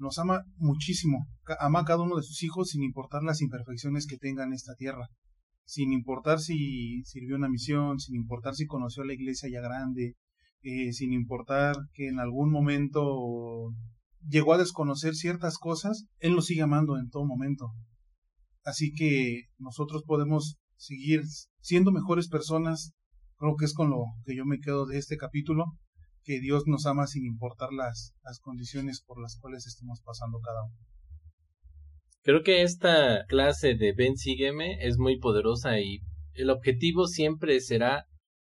nos 0.02 0.18
ama 0.18 0.42
muchísimo, 0.58 1.28
ama 1.60 1.82
a 1.82 1.86
cada 1.86 2.02
uno 2.02 2.16
de 2.16 2.24
sus 2.24 2.42
hijos 2.42 2.70
sin 2.70 2.82
importar 2.82 3.22
las 3.22 3.40
imperfecciones 3.40 4.08
que 4.08 4.18
tenga 4.18 4.44
en 4.44 4.54
esta 4.54 4.74
tierra, 4.74 5.08
sin 5.64 5.94
importar 5.94 6.40
si 6.40 7.04
sirvió 7.04 7.36
una 7.36 7.48
misión, 7.48 8.00
sin 8.00 8.16
importar 8.16 8.56
si 8.56 8.66
conoció 8.66 9.04
a 9.04 9.06
la 9.06 9.14
iglesia 9.14 9.48
ya 9.50 9.62
grande, 9.62 10.16
eh, 10.64 10.92
sin 10.92 11.14
importar 11.14 11.76
que 11.94 12.08
en 12.08 12.20
algún 12.20 12.52
momento 12.52 13.70
llegó 14.28 14.54
a 14.54 14.58
desconocer 14.58 15.14
ciertas 15.14 15.60
cosas, 15.60 16.08
Él 16.18 16.34
nos 16.34 16.48
sigue 16.48 16.64
amando 16.64 16.98
en 16.98 17.10
todo 17.10 17.26
momento. 17.26 17.72
Así 18.64 18.94
que 18.94 19.44
nosotros 19.60 20.04
podemos 20.06 20.58
seguir 20.78 21.22
siendo 21.60 21.92
mejores 21.92 22.28
personas. 22.28 22.94
Creo 23.38 23.56
que 23.56 23.66
es 23.66 23.74
con 23.74 23.92
lo 23.92 24.04
que 24.26 24.36
yo 24.36 24.46
me 24.46 24.60
quedo 24.60 24.88
de 24.88 24.98
este 24.98 25.18
capítulo, 25.18 25.66
que 26.24 26.40
Dios 26.40 26.64
nos 26.68 26.86
ama 26.86 27.08
sin 27.08 27.26
importar 27.26 27.74
las, 27.74 28.14
las 28.24 28.40
condiciones 28.40 29.02
por 29.02 29.22
las 29.22 29.38
cuales 29.38 29.68
estemos 29.68 30.02
pasando 30.02 30.40
cada 30.40 30.64
uno. 30.64 30.76
Creo 32.24 32.44
que 32.44 32.62
esta 32.62 33.26
clase 33.26 33.76
de 33.76 33.94
Ven 33.94 34.16
Sígueme 34.16 34.86
es 34.86 34.98
muy 34.98 35.18
poderosa 35.18 35.80
y 35.80 36.02
el 36.34 36.50
objetivo 36.50 37.08
siempre 37.08 37.60
será 37.60 38.06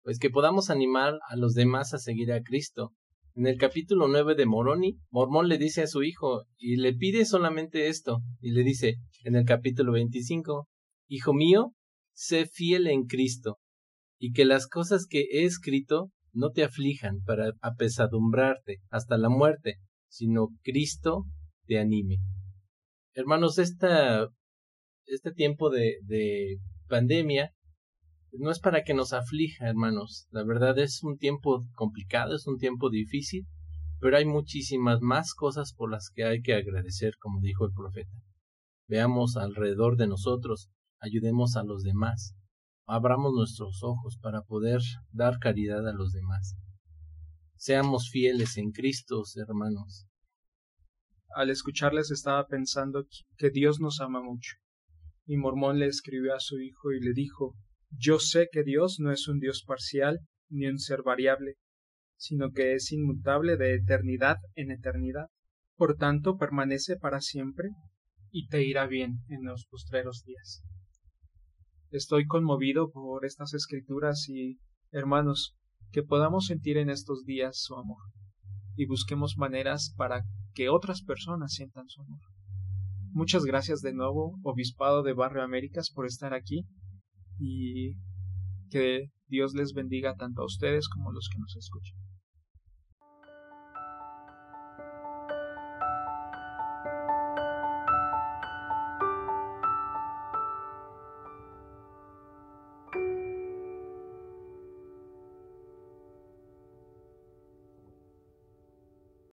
pues 0.03 0.19
que 0.19 0.31
podamos 0.31 0.69
animar 0.69 1.21
a 1.29 1.37
los 1.37 1.55
demás 1.55 1.95
a 1.95 1.99
seguir 1.99 2.33
a 2.33 2.43
Cristo. 2.43 2.93
En 3.35 3.47
el 3.47 3.57
capítulo 3.57 4.09
9 4.09 4.35
de 4.35 4.47
Moroni, 4.47 4.99
Mormón 5.11 5.49
le 5.49 5.59
dice 5.59 5.83
a 5.83 5.87
su 5.87 6.03
hijo 6.03 6.45
y 6.59 6.77
le 6.77 6.93
pide 6.93 7.25
solamente 7.25 7.89
esto, 7.89 8.19
y 8.41 8.51
le 8.51 8.63
dice 8.63 8.97
en 9.25 9.37
el 9.37 9.45
capítulo 9.45 9.93
25, 9.93 10.69
Hijo 11.09 11.33
mío, 11.33 11.73
sé 12.15 12.47
fiel 12.47 12.89
en 12.89 13.05
Cristo, 13.07 13.59
y 14.19 14.33
que 14.33 14.45
las 14.45 14.67
cosas 14.67 15.07
que 15.09 15.21
he 15.31 15.45
escrito 15.45 16.11
no 16.33 16.51
te 16.51 16.65
aflijan 16.65 17.23
para 17.25 17.53
apesadumbrarte 17.61 18.81
hasta 18.91 19.19
la 19.19 19.29
muerte, 19.29 19.77
sino 20.09 20.49
Cristo 20.63 21.27
te 21.67 21.79
anime. 21.79 22.19
Hermanos, 23.15 23.59
esta, 23.59 24.29
este 25.07 25.33
tiempo 25.33 25.71
de, 25.71 25.99
de 26.05 26.59
pandemia 26.89 27.53
no 28.33 28.51
es 28.51 28.61
para 28.61 28.83
que 28.83 28.95
nos 28.95 29.13
aflija, 29.13 29.69
hermanos. 29.69 30.27
La 30.31 30.43
verdad 30.43 30.79
es 30.79 31.03
un 31.03 31.19
tiempo 31.19 31.67
complicado, 31.75 32.35
es 32.35 32.47
un 32.47 32.59
tiempo 32.59 32.89
difícil, 32.89 33.47
pero 34.01 34.17
hay 34.17 34.25
muchísimas 34.25 35.01
más 35.01 35.35
cosas 35.35 35.75
por 35.75 35.91
las 35.91 36.11
que 36.15 36.25
hay 36.25 36.41
que 36.41 36.55
agradecer, 36.55 37.15
como 37.19 37.41
dijo 37.41 37.67
el 37.67 37.73
profeta. 37.73 38.11
Veamos 38.89 39.37
alrededor 39.37 39.97
de 39.97 40.07
nosotros, 40.07 40.71
ayudemos 40.99 41.57
a 41.57 41.65
los 41.65 41.83
demás, 41.83 42.35
abramos 42.93 43.33
nuestros 43.33 43.83
ojos 43.83 44.19
para 44.21 44.43
poder 44.43 44.83
dar 45.13 45.39
caridad 45.39 45.89
a 45.89 45.95
los 45.95 46.13
demás. 46.13 46.59
Seamos 47.57 48.11
fieles 48.11 48.59
en 48.59 48.71
Cristo, 48.71 49.23
hermanos. 49.37 50.07
Al 51.35 51.49
escucharles 51.49 52.11
estaba 52.11 52.47
pensando 52.47 53.07
que 53.39 53.49
Dios 53.49 53.81
nos 53.81 54.01
ama 54.01 54.23
mucho. 54.23 54.57
Y 55.25 55.39
Mormón 55.39 55.79
le 55.79 55.87
escribió 55.87 56.35
a 56.35 56.41
su 56.41 56.61
hijo 56.61 56.93
y 56.93 57.01
le 57.01 57.15
dijo 57.15 57.55
yo 57.99 58.19
sé 58.19 58.49
que 58.53 58.63
Dios 58.63 58.99
no 59.01 59.11
es 59.11 59.27
un 59.27 59.39
Dios 59.39 59.65
parcial 59.67 60.21
ni 60.51 60.67
un 60.67 60.79
ser 60.79 61.03
variable, 61.03 61.57
sino 62.17 62.53
que 62.53 62.75
es 62.75 62.93
inmutable 62.93 63.57
de 63.57 63.75
eternidad 63.75 64.37
en 64.55 64.71
eternidad. 64.71 65.29
Por 65.77 65.97
tanto, 65.97 66.37
permanece 66.37 66.97
para 66.97 67.23
siempre 67.23 67.71
y 68.31 68.49
te 68.49 68.65
irá 68.65 68.87
bien 68.87 69.21
en 69.29 69.45
los 69.45 69.65
postreros 69.67 70.25
días. 70.25 70.63
Estoy 71.93 72.27
conmovido 72.27 72.91
por 72.91 73.27
estas 73.27 73.53
escrituras 73.53 74.27
y, 74.27 74.59
hermanos, 74.93 75.55
que 75.93 76.03
podamos 76.03 76.47
sentir 76.47 76.79
en 76.79 76.89
estos 76.89 77.27
días 77.27 77.61
su 77.61 77.75
amor 77.75 78.03
y 78.77 78.87
busquemos 78.87 79.37
maneras 79.37 79.93
para 79.99 80.25
que 80.55 80.71
otras 80.71 81.03
personas 81.03 81.53
sientan 81.53 81.87
su 81.89 82.01
amor. 82.01 82.21
Muchas 83.11 83.45
gracias 83.45 83.83
de 83.83 83.93
nuevo, 83.93 84.39
Obispado 84.43 85.03
de 85.03 85.13
Barrio 85.13 85.43
Américas, 85.43 85.91
por 85.91 86.07
estar 86.07 86.33
aquí 86.33 86.65
y 87.39 87.93
que 88.71 89.11
Dios 89.27 89.53
les 89.53 89.75
bendiga 89.75 90.17
tanto 90.17 90.41
a 90.41 90.47
ustedes 90.47 90.89
como 90.89 91.11
a 91.11 91.13
los 91.13 91.29
que 91.31 91.41
nos 91.41 91.55
escuchan. 91.57 91.99